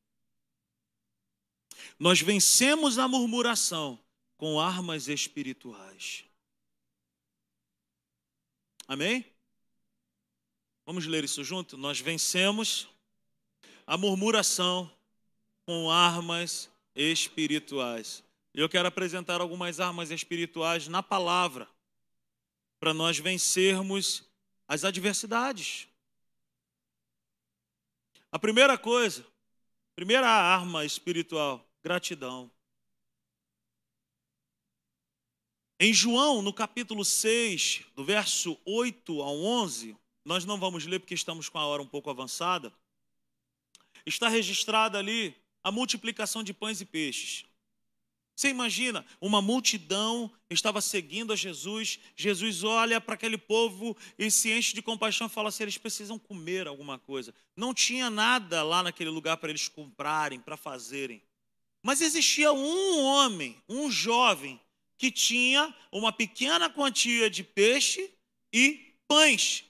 Nós 2.01 2.21
vencemos 2.21 2.99
a 2.99 3.07
murmuração 3.07 3.97
com 4.37 4.59
armas 4.59 5.07
espirituais. 5.07 6.25
Amém? 8.89 9.25
Vamos 10.85 11.07
ler 11.07 11.23
isso 11.23 11.45
junto? 11.45 11.77
Nós 11.77 12.01
vencemos 12.01 12.89
a 13.87 13.97
murmuração 13.97 14.93
com 15.65 15.89
armas 15.89 16.69
espirituais. 16.93 18.25
Eu 18.53 18.69
quero 18.69 18.89
apresentar 18.89 19.41
algumas 19.41 19.79
armas 19.79 20.11
espirituais 20.11 20.89
na 20.89 21.05
palavra 21.05 21.69
para 22.81 22.93
nós 22.93 23.17
vencermos 23.21 24.25
as 24.67 24.83
adversidades. 24.83 25.87
A 28.33 28.39
primeira 28.39 28.79
coisa, 28.79 29.27
primeira 29.97 30.29
arma 30.29 30.85
espiritual, 30.85 31.69
gratidão. 31.83 32.51
Em 35.81 35.93
João, 35.93 36.41
no 36.41 36.53
capítulo 36.53 37.05
6, 37.05 37.83
do 37.97 38.05
verso 38.05 38.57
8 38.65 39.21
ao 39.21 39.35
11, 39.35 39.97
nós 40.25 40.45
não 40.45 40.61
vamos 40.61 40.87
ler 40.87 41.01
porque 41.01 41.15
estamos 41.15 41.49
com 41.49 41.59
a 41.59 41.67
hora 41.67 41.83
um 41.83 41.87
pouco 41.87 42.09
avançada. 42.09 42.73
Está 44.07 44.29
registrada 44.29 44.97
ali 44.99 45.35
a 45.65 45.73
multiplicação 45.73 46.43
de 46.45 46.55
pães 46.55 46.81
e 46.81 46.85
peixes. 46.85 47.50
Você 48.41 48.49
imagina, 48.49 49.05
uma 49.21 49.43
multidão 49.43 50.33
estava 50.49 50.81
seguindo 50.81 51.31
a 51.31 51.37
Jesus. 51.37 51.99
Jesus 52.17 52.65
olha 52.65 52.99
para 52.99 53.13
aquele 53.13 53.37
povo 53.37 53.95
e 54.19 54.31
se 54.31 54.51
enche 54.51 54.73
de 54.73 54.81
compaixão 54.81 55.27
e 55.27 55.31
fala 55.31 55.51
assim: 55.51 55.65
eles 55.65 55.77
precisam 55.77 56.19
comer 56.19 56.67
alguma 56.67 56.99
coisa. 56.99 57.35
Não 57.55 57.75
tinha 57.75 58.09
nada 58.09 58.63
lá 58.63 58.83
naquele 58.83 59.11
lugar 59.11 59.37
para 59.37 59.51
eles 59.51 59.69
comprarem, 59.69 60.41
para 60.41 60.57
fazerem. 60.57 61.23
Mas 61.83 62.01
existia 62.01 62.51
um 62.51 63.05
homem, 63.05 63.63
um 63.69 63.91
jovem, 63.91 64.59
que 64.97 65.11
tinha 65.11 65.75
uma 65.93 66.11
pequena 66.11 66.71
quantia 66.71 67.29
de 67.29 67.45
peixe 67.45 68.11
e 68.51 68.95
pães. 69.07 69.65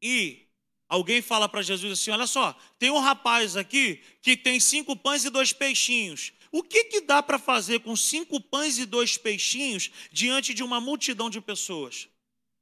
E 0.00 0.46
alguém 0.88 1.20
fala 1.20 1.46
para 1.46 1.60
Jesus 1.60 1.92
assim: 1.92 2.10
Olha 2.10 2.26
só, 2.26 2.58
tem 2.78 2.90
um 2.90 3.00
rapaz 3.00 3.54
aqui 3.54 4.02
que 4.22 4.34
tem 4.34 4.58
cinco 4.58 4.96
pães 4.96 5.26
e 5.26 5.28
dois 5.28 5.52
peixinhos. 5.52 6.32
O 6.52 6.62
que, 6.62 6.84
que 6.84 7.00
dá 7.00 7.22
para 7.22 7.38
fazer 7.38 7.80
com 7.80 7.96
cinco 7.96 8.38
pães 8.38 8.76
e 8.76 8.84
dois 8.84 9.16
peixinhos 9.16 9.90
diante 10.12 10.52
de 10.52 10.62
uma 10.62 10.78
multidão 10.82 11.30
de 11.30 11.40
pessoas? 11.40 12.10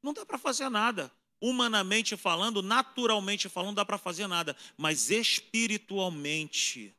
Não 0.01 0.13
dá 0.13 0.25
para 0.25 0.39
fazer 0.39 0.69
nada. 0.69 1.13
Humanamente 1.41 2.17
falando, 2.17 2.63
naturalmente 2.63 3.49
falando, 3.49 3.71
não 3.71 3.75
dá 3.75 3.85
para 3.85 3.99
fazer 3.99 4.29
nada. 4.29 4.57
Mas 4.77 5.11
espiritualmente, 5.11 6.95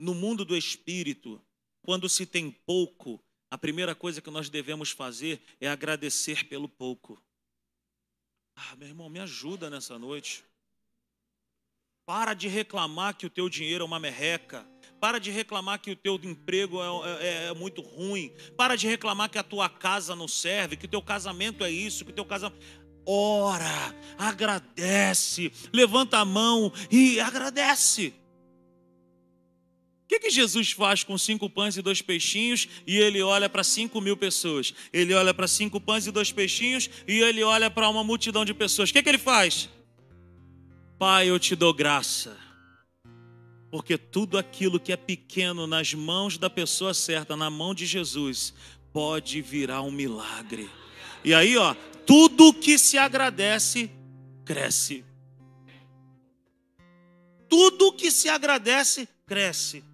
no 0.00 0.14
mundo 0.14 0.44
do 0.44 0.56
espírito, 0.56 1.40
quando 1.80 2.08
se 2.08 2.26
tem 2.26 2.50
pouco, 2.50 3.22
a 3.48 3.56
primeira 3.56 3.94
coisa 3.94 4.20
que 4.20 4.30
nós 4.30 4.48
devemos 4.48 4.90
fazer 4.90 5.40
é 5.60 5.68
agradecer 5.68 6.48
pelo 6.48 6.68
pouco. 6.68 7.22
Ah, 8.56 8.74
meu 8.74 8.88
irmão, 8.88 9.08
me 9.08 9.20
ajuda 9.20 9.70
nessa 9.70 9.96
noite. 9.96 10.44
Para 12.04 12.34
de 12.34 12.48
reclamar 12.48 13.16
que 13.16 13.26
o 13.26 13.30
teu 13.30 13.48
dinheiro 13.48 13.82
é 13.82 13.86
uma 13.86 14.00
merreca. 14.00 14.66
Para 15.00 15.18
de 15.18 15.30
reclamar 15.30 15.80
que 15.80 15.90
o 15.90 15.96
teu 15.96 16.18
emprego 16.22 16.80
é, 16.82 16.86
é, 17.20 17.44
é, 17.46 17.54
muito 17.54 17.82
ruim. 17.82 18.32
Para 18.56 18.76
de 18.76 18.86
reclamar 18.86 19.28
que 19.28 19.38
a 19.38 19.42
tua 19.42 19.68
casa 19.68 20.16
não 20.16 20.26
serve, 20.26 20.76
que 20.76 20.86
o 20.86 20.88
teu 20.88 21.02
casamento 21.02 21.64
é 21.64 21.70
isso, 21.70 22.04
que 22.04 22.10
o 22.10 22.14
teu 22.14 22.24
casamento. 22.24 22.58
Ora, 23.04 23.94
agradece, 24.18 25.52
levanta 25.72 26.18
a 26.18 26.24
mão 26.24 26.72
e 26.90 27.20
agradece. 27.20 28.12
O 30.06 30.08
que, 30.08 30.20
que 30.20 30.30
Jesus 30.30 30.70
faz 30.70 31.02
com 31.02 31.18
cinco 31.18 31.50
pães 31.50 31.76
e 31.76 31.82
dois 31.82 32.00
peixinhos 32.00 32.68
e 32.86 32.96
ele 32.96 33.20
olha 33.22 33.48
para 33.48 33.64
cinco 33.64 34.00
mil 34.00 34.16
pessoas? 34.16 34.72
Ele 34.92 35.12
olha 35.12 35.34
para 35.34 35.48
cinco 35.48 35.80
pães 35.80 36.06
e 36.06 36.12
dois 36.12 36.30
peixinhos 36.30 36.88
e 37.08 37.20
ele 37.20 37.42
olha 37.42 37.68
para 37.68 37.88
uma 37.88 38.04
multidão 38.04 38.44
de 38.44 38.54
pessoas. 38.54 38.90
O 38.90 38.92
que, 38.92 39.02
que 39.02 39.08
ele 39.08 39.18
faz? 39.18 39.68
Pai, 40.96 41.28
eu 41.28 41.38
te 41.38 41.56
dou 41.56 41.74
graça, 41.74 42.36
porque 43.70 43.98
tudo 43.98 44.38
aquilo 44.38 44.80
que 44.80 44.92
é 44.92 44.96
pequeno 44.96 45.66
nas 45.66 45.92
mãos 45.92 46.38
da 46.38 46.48
pessoa 46.48 46.94
certa, 46.94 47.36
na 47.36 47.50
mão 47.50 47.74
de 47.74 47.86
Jesus, 47.86 48.54
pode 48.92 49.42
virar 49.42 49.82
um 49.82 49.90
milagre. 49.90 50.70
E 51.24 51.34
aí, 51.34 51.56
ó, 51.56 51.74
tudo 52.06 52.54
que 52.54 52.78
se 52.78 52.96
agradece, 52.96 53.90
cresce. 54.44 55.04
Tudo 57.48 57.92
que 57.92 58.10
se 58.10 58.28
agradece, 58.28 59.08
cresce. 59.26 59.84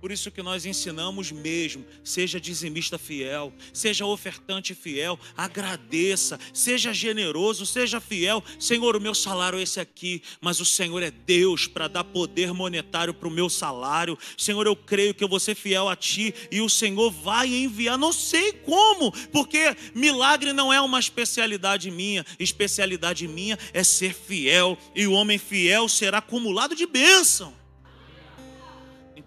Por 0.00 0.10
isso 0.10 0.30
que 0.30 0.42
nós 0.42 0.64
ensinamos 0.64 1.30
mesmo, 1.30 1.84
seja 2.02 2.40
dizimista 2.40 2.98
fiel, 2.98 3.52
seja 3.72 4.06
ofertante 4.06 4.74
fiel, 4.74 5.18
agradeça, 5.36 6.40
seja 6.54 6.94
generoso, 6.94 7.66
seja 7.66 8.00
fiel. 8.00 8.42
Senhor, 8.58 8.96
o 8.96 9.00
meu 9.00 9.14
salário 9.14 9.58
é 9.58 9.62
esse 9.62 9.78
aqui, 9.78 10.22
mas 10.40 10.58
o 10.58 10.64
Senhor 10.64 11.02
é 11.02 11.10
Deus 11.10 11.66
para 11.66 11.86
dar 11.86 12.02
poder 12.02 12.54
monetário 12.54 13.12
para 13.12 13.28
o 13.28 13.30
meu 13.30 13.50
salário. 13.50 14.18
Senhor, 14.38 14.66
eu 14.66 14.74
creio 14.74 15.12
que 15.12 15.22
eu 15.22 15.28
vou 15.28 15.38
ser 15.38 15.54
fiel 15.54 15.86
a 15.86 15.94
Ti 15.94 16.34
e 16.50 16.62
o 16.62 16.70
Senhor 16.70 17.10
vai 17.10 17.48
enviar, 17.48 17.98
não 17.98 18.12
sei 18.12 18.52
como, 18.52 19.12
porque 19.28 19.76
milagre 19.94 20.54
não 20.54 20.72
é 20.72 20.80
uma 20.80 20.98
especialidade 20.98 21.90
minha, 21.90 22.24
especialidade 22.38 23.28
minha 23.28 23.58
é 23.74 23.84
ser 23.84 24.14
fiel 24.14 24.78
e 24.94 25.06
o 25.06 25.12
homem 25.12 25.36
fiel 25.36 25.90
será 25.90 26.18
acumulado 26.18 26.74
de 26.74 26.86
bênção. 26.86 27.60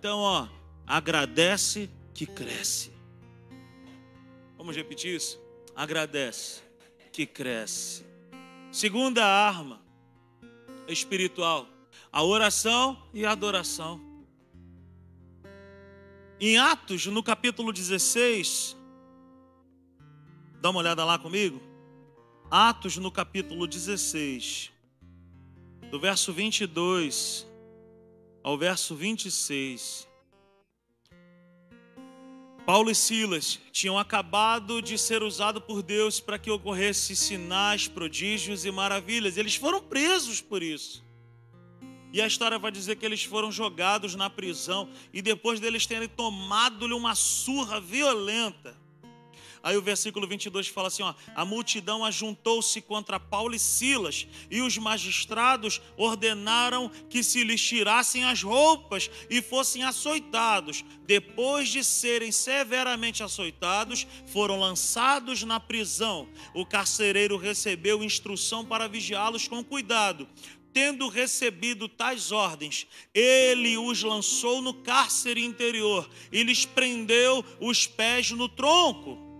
Então, 0.03 0.19
ó, 0.19 0.47
Agradece 0.85 1.89
que 2.13 2.25
cresce. 2.25 2.91
Vamos 4.57 4.75
repetir 4.75 5.15
isso? 5.15 5.39
Agradece 5.75 6.61
que 7.11 7.25
cresce. 7.25 8.05
Segunda 8.71 9.25
arma 9.25 9.81
espiritual, 10.87 11.67
a 12.11 12.23
oração 12.23 13.01
e 13.13 13.25
a 13.25 13.31
adoração. 13.31 14.01
Em 16.39 16.57
Atos, 16.57 17.05
no 17.05 17.23
capítulo 17.23 17.71
16, 17.71 18.75
dá 20.59 20.69
uma 20.69 20.79
olhada 20.79 21.05
lá 21.05 21.17
comigo. 21.17 21.61
Atos, 22.49 22.97
no 22.97 23.11
capítulo 23.11 23.65
16, 23.65 24.71
do 25.89 25.99
verso 25.99 26.33
22 26.33 27.47
ao 28.43 28.57
verso 28.57 28.95
26. 28.95 30.07
Paulo 32.65 32.89
e 32.89 32.95
Silas 32.95 33.59
tinham 33.73 33.99
acabado 33.99 34.81
de 34.81 34.97
ser 34.97 35.21
usados 35.21 35.61
por 35.63 35.83
Deus 35.83 36.21
para 36.21 36.39
que 36.39 36.49
ocorresse 36.49 37.13
sinais, 37.13 37.89
prodígios 37.89 38.63
e 38.63 38.71
maravilhas. 38.71 39.35
Eles 39.35 39.55
foram 39.55 39.81
presos 39.81 40.39
por 40.39 40.63
isso. 40.63 41.03
E 42.13 42.21
a 42.21 42.27
história 42.27 42.57
vai 42.57 42.71
dizer 42.71 42.95
que 42.95 43.05
eles 43.05 43.23
foram 43.23 43.51
jogados 43.51 44.15
na 44.15 44.29
prisão 44.29 44.89
e 45.11 45.21
depois 45.21 45.59
deles 45.59 45.85
terem 45.85 46.07
tomado-lhe 46.07 46.93
uma 46.93 47.15
surra 47.15 47.81
violenta, 47.81 48.77
Aí 49.63 49.77
o 49.77 49.81
versículo 49.81 50.27
22 50.27 50.67
fala 50.67 50.89
assim: 50.89 51.03
ó, 51.03 51.13
a 51.33 51.45
multidão 51.45 52.03
ajuntou-se 52.03 52.81
contra 52.81 53.17
Paulo 53.17 53.55
e 53.55 53.59
Silas, 53.59 54.27
e 54.51 54.61
os 54.61 54.77
magistrados 54.77 55.81
ordenaram 55.95 56.91
que 57.09 57.23
se 57.23 57.45
lhes 57.45 57.61
tirassem 57.61 58.25
as 58.25 58.43
roupas 58.43 59.09
e 59.29 59.41
fossem 59.41 59.85
açoitados. 59.85 60.83
Depois 61.05 61.69
de 61.69 61.81
serem 61.81 62.29
severamente 62.31 63.23
açoitados, 63.23 64.05
foram 64.27 64.59
lançados 64.59 65.43
na 65.43 65.61
prisão. 65.61 66.27
O 66.53 66.65
carcereiro 66.65 67.37
recebeu 67.37 68.03
instrução 68.03 68.65
para 68.65 68.89
vigiá-los 68.89 69.47
com 69.47 69.63
cuidado 69.63 70.27
tendo 70.73 71.07
recebido 71.07 71.87
tais 71.87 72.31
ordens, 72.31 72.87
ele 73.13 73.77
os 73.77 74.01
lançou 74.01 74.59
no 74.59 74.73
cárcere 74.73 75.45
interior 75.45 76.09
e 76.31 76.41
lhes 76.41 76.65
prendeu 76.65 77.45
os 77.59 77.85
pés 77.85 78.31
no 78.31 78.49
tronco. 78.49 79.32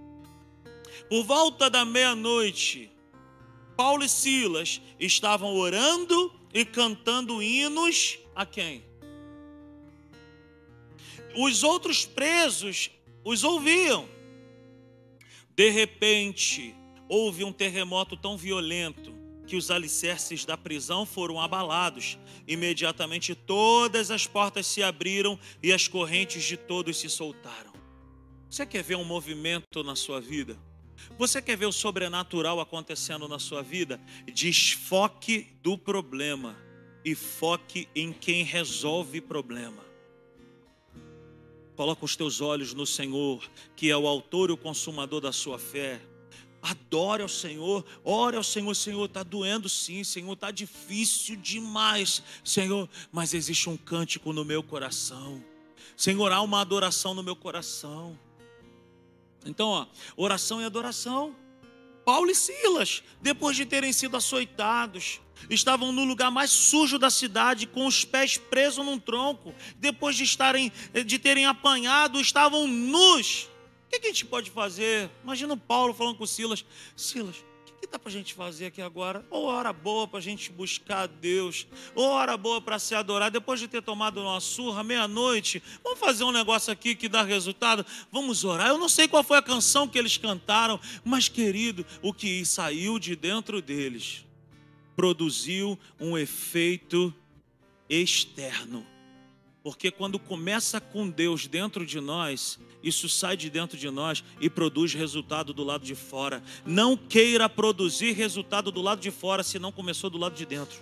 Por 1.10 1.24
volta 1.24 1.70
da 1.70 1.86
meia-noite, 1.86 2.92
Paulo 3.76 4.04
e 4.04 4.10
Silas 4.10 4.82
estavam 5.00 5.56
orando 5.56 6.34
e 6.54 6.64
cantando 6.66 7.42
hinos 7.42 8.20
a 8.36 8.46
quem? 8.46 8.84
os 11.36 11.64
outros 11.64 12.06
presos 12.06 12.92
os 13.24 13.44
ouviam. 13.44 14.08
De 15.56 15.70
repente, 15.70 16.76
houve 17.08 17.44
um 17.44 17.52
terremoto 17.52 18.16
tão 18.18 18.38
violento 18.38 19.14
que 19.46 19.56
os 19.56 19.70
alicerces 19.70 20.46
da 20.46 20.58
prisão 20.58 21.06
foram 21.06 21.40
abalados. 21.40 22.18
Imediatamente 22.48 23.36
todas 23.36 24.10
as 24.10 24.26
portas 24.26 24.66
se 24.66 24.82
abriram 24.82 25.40
e 25.62 25.72
as 25.72 25.88
correntes 25.88 26.44
de 26.44 26.58
todos 26.58 26.98
se 26.98 27.10
soltaram. 27.10 27.74
Você 28.50 28.66
quer 28.66 28.84
ver 28.84 28.96
um 28.96 29.04
movimento 29.04 29.84
na 29.84 29.96
sua 29.96 30.22
vida? 30.22 30.58
Você 31.18 31.42
quer 31.42 31.58
ver 31.58 31.66
o 31.66 31.72
sobrenatural 31.72 32.60
acontecendo 32.60 33.28
na 33.28 33.40
sua 33.40 33.62
vida? 33.62 34.00
Desfoque 34.34 35.48
do 35.62 35.78
problema 35.78 36.58
e 37.04 37.16
foque 37.16 37.88
em 37.96 38.12
quem 38.12 38.44
resolve 38.44 39.22
problema. 39.22 39.84
Coloca 41.76 42.06
os 42.06 42.16
teus 42.16 42.40
olhos 42.40 42.74
no 42.74 42.86
Senhor, 42.86 43.44
que 43.76 43.90
é 43.90 43.98
o 43.98 44.08
autor 44.08 44.50
e 44.50 44.54
o 44.54 44.58
consumador 44.58 45.22
da 45.22 45.32
sua 45.32 45.58
fé. 45.58 46.00
Adore 46.62 47.24
ao 47.24 47.30
Senhor, 47.30 47.84
ore 48.06 48.38
ao 48.38 48.44
Senhor, 48.44 48.74
Senhor, 48.74 49.06
está 49.06 49.22
doendo 49.22 49.68
sim, 49.68 50.04
Senhor, 50.04 50.32
está 50.32 50.50
difícil 50.50 51.36
demais, 51.36 52.24
Senhor, 52.42 52.88
mas 53.12 53.34
existe 53.34 53.70
um 53.70 53.76
cântico 53.76 54.32
no 54.32 54.46
meu 54.46 54.64
coração, 54.64 55.44
Senhor, 55.96 56.32
há 56.32 56.42
uma 56.42 56.62
adoração 56.62 57.14
no 57.14 57.24
meu 57.24 57.36
coração. 57.36 58.18
Então, 59.46 59.70
ó, 59.70 59.86
oração 60.16 60.62
e 60.62 60.66
adoração. 60.66 61.36
Paulo 62.06 62.30
e 62.30 62.36
Silas, 62.36 63.02
depois 63.22 63.56
de 63.56 63.66
terem 63.66 63.94
sido 63.94 64.18
açoitados, 64.18 65.22
estavam 65.50 65.92
no 65.92 66.04
lugar 66.04 66.30
mais 66.30 66.52
sujo 66.52 67.00
da 67.00 67.10
cidade, 67.10 67.66
com 67.66 67.86
os 67.86 68.04
pés 68.04 68.38
presos 68.38 68.86
num 68.86 69.00
tronco. 69.00 69.54
Depois 69.78 70.16
de 70.16 70.24
estarem, 70.24 70.72
de 71.06 71.18
terem 71.18 71.46
apanhado, 71.46 72.20
estavam 72.20 72.68
nus. 72.68 73.50
O 73.86 73.90
que 73.90 74.06
a 74.06 74.10
gente 74.10 74.26
pode 74.26 74.52
fazer? 74.52 75.10
Imagina 75.24 75.54
o 75.54 75.58
Paulo 75.58 75.94
falando 75.94 76.18
com 76.18 76.26
Silas: 76.26 76.66
Silas, 76.96 77.38
que 77.84 77.92
dá 77.92 78.00
para 78.00 78.10
a 78.10 78.14
gente 78.14 78.34
fazer 78.34 78.68
aqui 78.68 78.82
agora? 78.82 79.26
Ou 79.30 79.44
hora 79.44 79.74
boa 79.74 80.08
para 80.08 80.20
a 80.20 80.22
gente 80.22 80.50
buscar 80.50 81.04
a 81.04 81.06
Deus, 81.06 81.68
ou 81.94 82.06
hora 82.12 82.38
boa 82.38 82.62
para 82.62 82.80
se 82.80 82.96
adorar, 82.96 83.30
depois 83.30 83.60
de 83.60 83.68
ter 83.68 83.82
tomado 83.82 84.22
uma 84.22 84.40
surra, 84.40 84.84
meia-noite, 84.84 85.62
vamos 85.84 86.00
fazer 86.00 86.24
um 86.24 86.32
negócio 86.32 86.72
aqui 86.72 86.96
que 86.96 87.10
dá 87.10 87.24
resultado? 87.24 87.86
Vamos 88.10 88.46
orar. 88.46 88.70
Eu 88.70 88.78
não 88.78 88.88
sei 88.88 89.06
qual 89.06 89.22
foi 89.22 89.38
a 89.38 89.42
canção 89.42 89.86
que 89.86 90.00
eles 90.00 90.18
cantaram, 90.18 90.80
mas 91.04 91.28
querido, 91.28 91.86
o 92.02 92.14
que 92.14 92.46
saiu 92.46 92.98
de 92.98 93.18
dentro 93.18 93.62
deles 93.62 94.26
produziu 94.96 95.78
um 96.00 96.18
efeito 96.18 97.14
externo. 97.90 98.93
Porque 99.64 99.90
quando 99.90 100.20
começa 100.20 100.82
com 100.82 101.10
Deus 101.10 101.48
dentro 101.48 101.86
de 101.86 102.02
nós, 102.02 102.60
isso 102.84 103.08
sai 103.08 103.38
de 103.38 103.50
dentro 103.50 103.78
de 103.78 103.90
nós 103.90 104.22
e 104.42 104.50
produz 104.50 104.94
resultado 104.94 105.54
do 105.54 105.64
lado 105.64 105.86
de 105.86 105.96
fora. 105.96 106.44
Não 106.66 106.98
queira 106.98 107.48
produzir 107.48 108.12
resultado 108.12 108.72
do 108.72 108.82
lado 108.82 109.00
de 109.00 109.10
fora 109.10 109.42
se 109.42 109.58
não 109.58 109.72
começou 109.72 110.10
do 110.10 110.18
lado 110.18 110.36
de 110.36 110.46
dentro. 110.46 110.82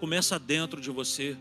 Começa 0.00 0.38
dentro 0.38 0.80
de 0.80 0.90
você. 0.90 1.36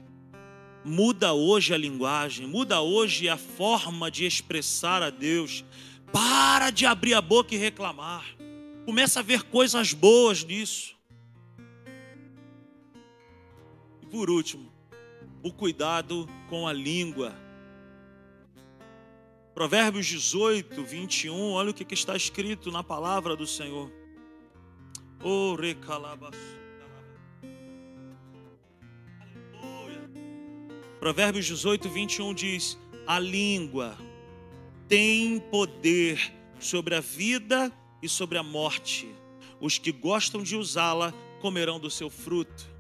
Muda 0.84 1.32
hoje 1.32 1.74
a 1.74 1.78
linguagem, 1.78 2.46
muda 2.46 2.82
hoje 2.82 3.30
a 3.30 3.38
forma 3.38 4.12
de 4.12 4.26
expressar 4.26 5.02
a 5.02 5.10
Deus. 5.10 5.64
Para 6.12 6.70
de 6.70 6.86
abrir 6.86 7.14
a 7.14 7.22
boca 7.22 7.56
e 7.56 7.58
reclamar. 7.58 8.26
Começa 8.86 9.22
a 9.22 9.24
ver 9.24 9.44
coisas 9.44 9.94
boas 9.94 10.44
nisso. 10.44 10.98
E 14.02 14.06
por 14.08 14.30
último, 14.30 14.70
o 15.44 15.52
cuidado 15.52 16.28
com 16.50 16.68
a 16.68 16.74
língua. 16.74 17.34
Provérbios 19.54 20.06
18, 20.06 20.84
21, 20.84 21.52
olha 21.52 21.72
o 21.72 21.74
que 21.74 21.94
está 21.94 22.16
escrito 22.16 22.72
na 22.72 22.84
palavra 22.84 23.36
do 23.36 23.46
Senhor. 23.46 23.92
Oh, 25.22 25.56
Provérbios 31.00 31.46
18, 31.46 31.90
21 31.90 32.34
diz: 32.34 32.78
A 33.06 33.20
língua 33.20 33.98
tem 34.88 35.40
poder 35.40 36.34
sobre 36.60 36.96
a 36.96 37.00
vida 37.02 37.72
e 38.02 38.10
sobre 38.10 38.38
a 38.38 38.44
morte. 38.44 39.14
Os 39.60 39.78
que 39.78 39.92
gostam 39.92 40.42
de 40.42 40.56
usá-la 40.56 41.14
comerão 41.42 41.80
do 41.80 41.90
seu 41.90 42.10
fruto. 42.10 42.79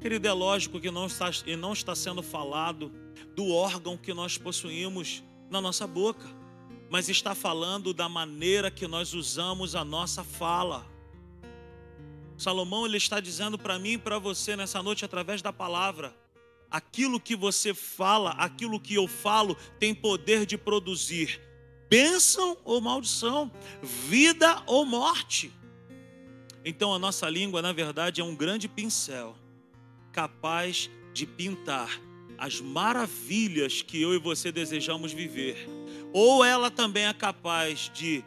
Querido, 0.00 0.28
é 0.28 0.32
lógico 0.32 0.80
que 0.80 0.92
não 0.92 1.06
está, 1.06 1.28
não 1.58 1.72
está 1.72 1.92
sendo 1.92 2.22
falado 2.22 2.92
do 3.34 3.48
órgão 3.48 3.96
que 3.96 4.14
nós 4.14 4.38
possuímos 4.38 5.24
na 5.50 5.60
nossa 5.60 5.88
boca, 5.88 6.24
mas 6.88 7.08
está 7.08 7.34
falando 7.34 7.92
da 7.92 8.08
maneira 8.08 8.70
que 8.70 8.86
nós 8.86 9.12
usamos 9.12 9.74
a 9.74 9.84
nossa 9.84 10.22
fala. 10.22 10.86
Salomão 12.36 12.86
ele 12.86 12.96
está 12.96 13.18
dizendo 13.18 13.58
para 13.58 13.76
mim 13.76 13.94
e 13.94 13.98
para 13.98 14.20
você 14.20 14.54
nessa 14.54 14.80
noite 14.84 15.04
através 15.04 15.42
da 15.42 15.52
palavra, 15.52 16.14
aquilo 16.70 17.18
que 17.18 17.34
você 17.34 17.74
fala, 17.74 18.30
aquilo 18.30 18.78
que 18.78 18.94
eu 18.94 19.08
falo 19.08 19.56
tem 19.80 19.92
poder 19.92 20.46
de 20.46 20.56
produzir 20.56 21.40
bênção 21.90 22.56
ou 22.64 22.80
maldição, 22.80 23.50
vida 23.82 24.62
ou 24.64 24.86
morte. 24.86 25.52
Então 26.64 26.94
a 26.94 27.00
nossa 27.00 27.28
língua, 27.28 27.60
na 27.60 27.72
verdade, 27.72 28.20
é 28.20 28.24
um 28.24 28.36
grande 28.36 28.68
pincel 28.68 29.34
capaz 30.12 30.90
de 31.12 31.26
pintar 31.26 31.90
as 32.36 32.60
maravilhas 32.60 33.82
que 33.82 34.00
eu 34.00 34.14
e 34.14 34.18
você 34.18 34.52
desejamos 34.52 35.12
viver, 35.12 35.66
ou 36.12 36.44
ela 36.44 36.70
também 36.70 37.06
é 37.06 37.12
capaz 37.12 37.90
de 37.92 38.24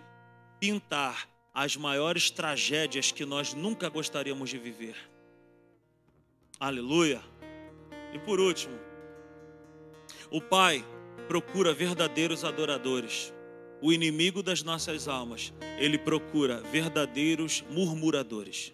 pintar 0.60 1.28
as 1.54 1.76
maiores 1.76 2.30
tragédias 2.30 3.12
que 3.12 3.26
nós 3.26 3.54
nunca 3.54 3.90
gostaríamos 3.90 4.50
de 4.50 4.58
viver. 4.58 4.96
Aleluia. 6.60 7.22
E 8.14 8.20
por 8.20 8.40
último, 8.40 8.78
o 10.30 10.42
Pai 10.42 10.86
procura 11.28 11.74
verdadeiros 11.74 12.44
adoradores. 12.44 13.34
O 13.82 13.92
inimigo 13.92 14.44
das 14.44 14.62
nossas 14.62 15.08
almas, 15.08 15.52
ele 15.80 15.98
procura 15.98 16.62
verdadeiros 16.62 17.64
murmuradores. 17.72 18.74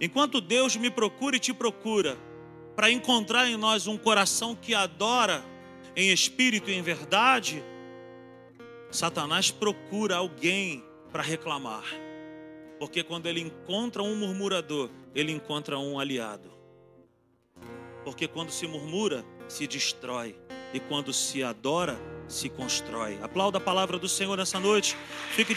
Enquanto 0.00 0.40
Deus 0.40 0.76
me 0.76 0.90
procura 0.90 1.36
e 1.36 1.40
te 1.40 1.52
procura, 1.52 2.16
para 2.76 2.90
encontrar 2.90 3.48
em 3.48 3.56
nós 3.56 3.86
um 3.86 3.98
coração 3.98 4.54
que 4.54 4.74
adora 4.74 5.44
em 5.96 6.12
espírito 6.12 6.70
e 6.70 6.74
em 6.74 6.82
verdade, 6.82 7.62
Satanás 8.90 9.50
procura 9.50 10.16
alguém 10.16 10.84
para 11.10 11.22
reclamar. 11.22 11.84
Porque 12.78 13.02
quando 13.02 13.26
ele 13.26 13.40
encontra 13.40 14.02
um 14.02 14.14
murmurador, 14.14 14.88
ele 15.14 15.32
encontra 15.32 15.78
um 15.78 15.98
aliado. 15.98 16.50
Porque 18.04 18.28
quando 18.28 18.50
se 18.50 18.66
murmura, 18.66 19.24
se 19.48 19.66
destrói. 19.66 20.36
E 20.72 20.78
quando 20.78 21.12
se 21.12 21.42
adora, 21.42 21.98
se 22.28 22.48
constrói. 22.48 23.18
Aplauda 23.22 23.58
a 23.58 23.60
palavra 23.60 23.98
do 23.98 24.08
Senhor 24.08 24.36
nessa 24.36 24.60
noite. 24.60 24.96
Fique 25.30 25.52
de 25.52 25.56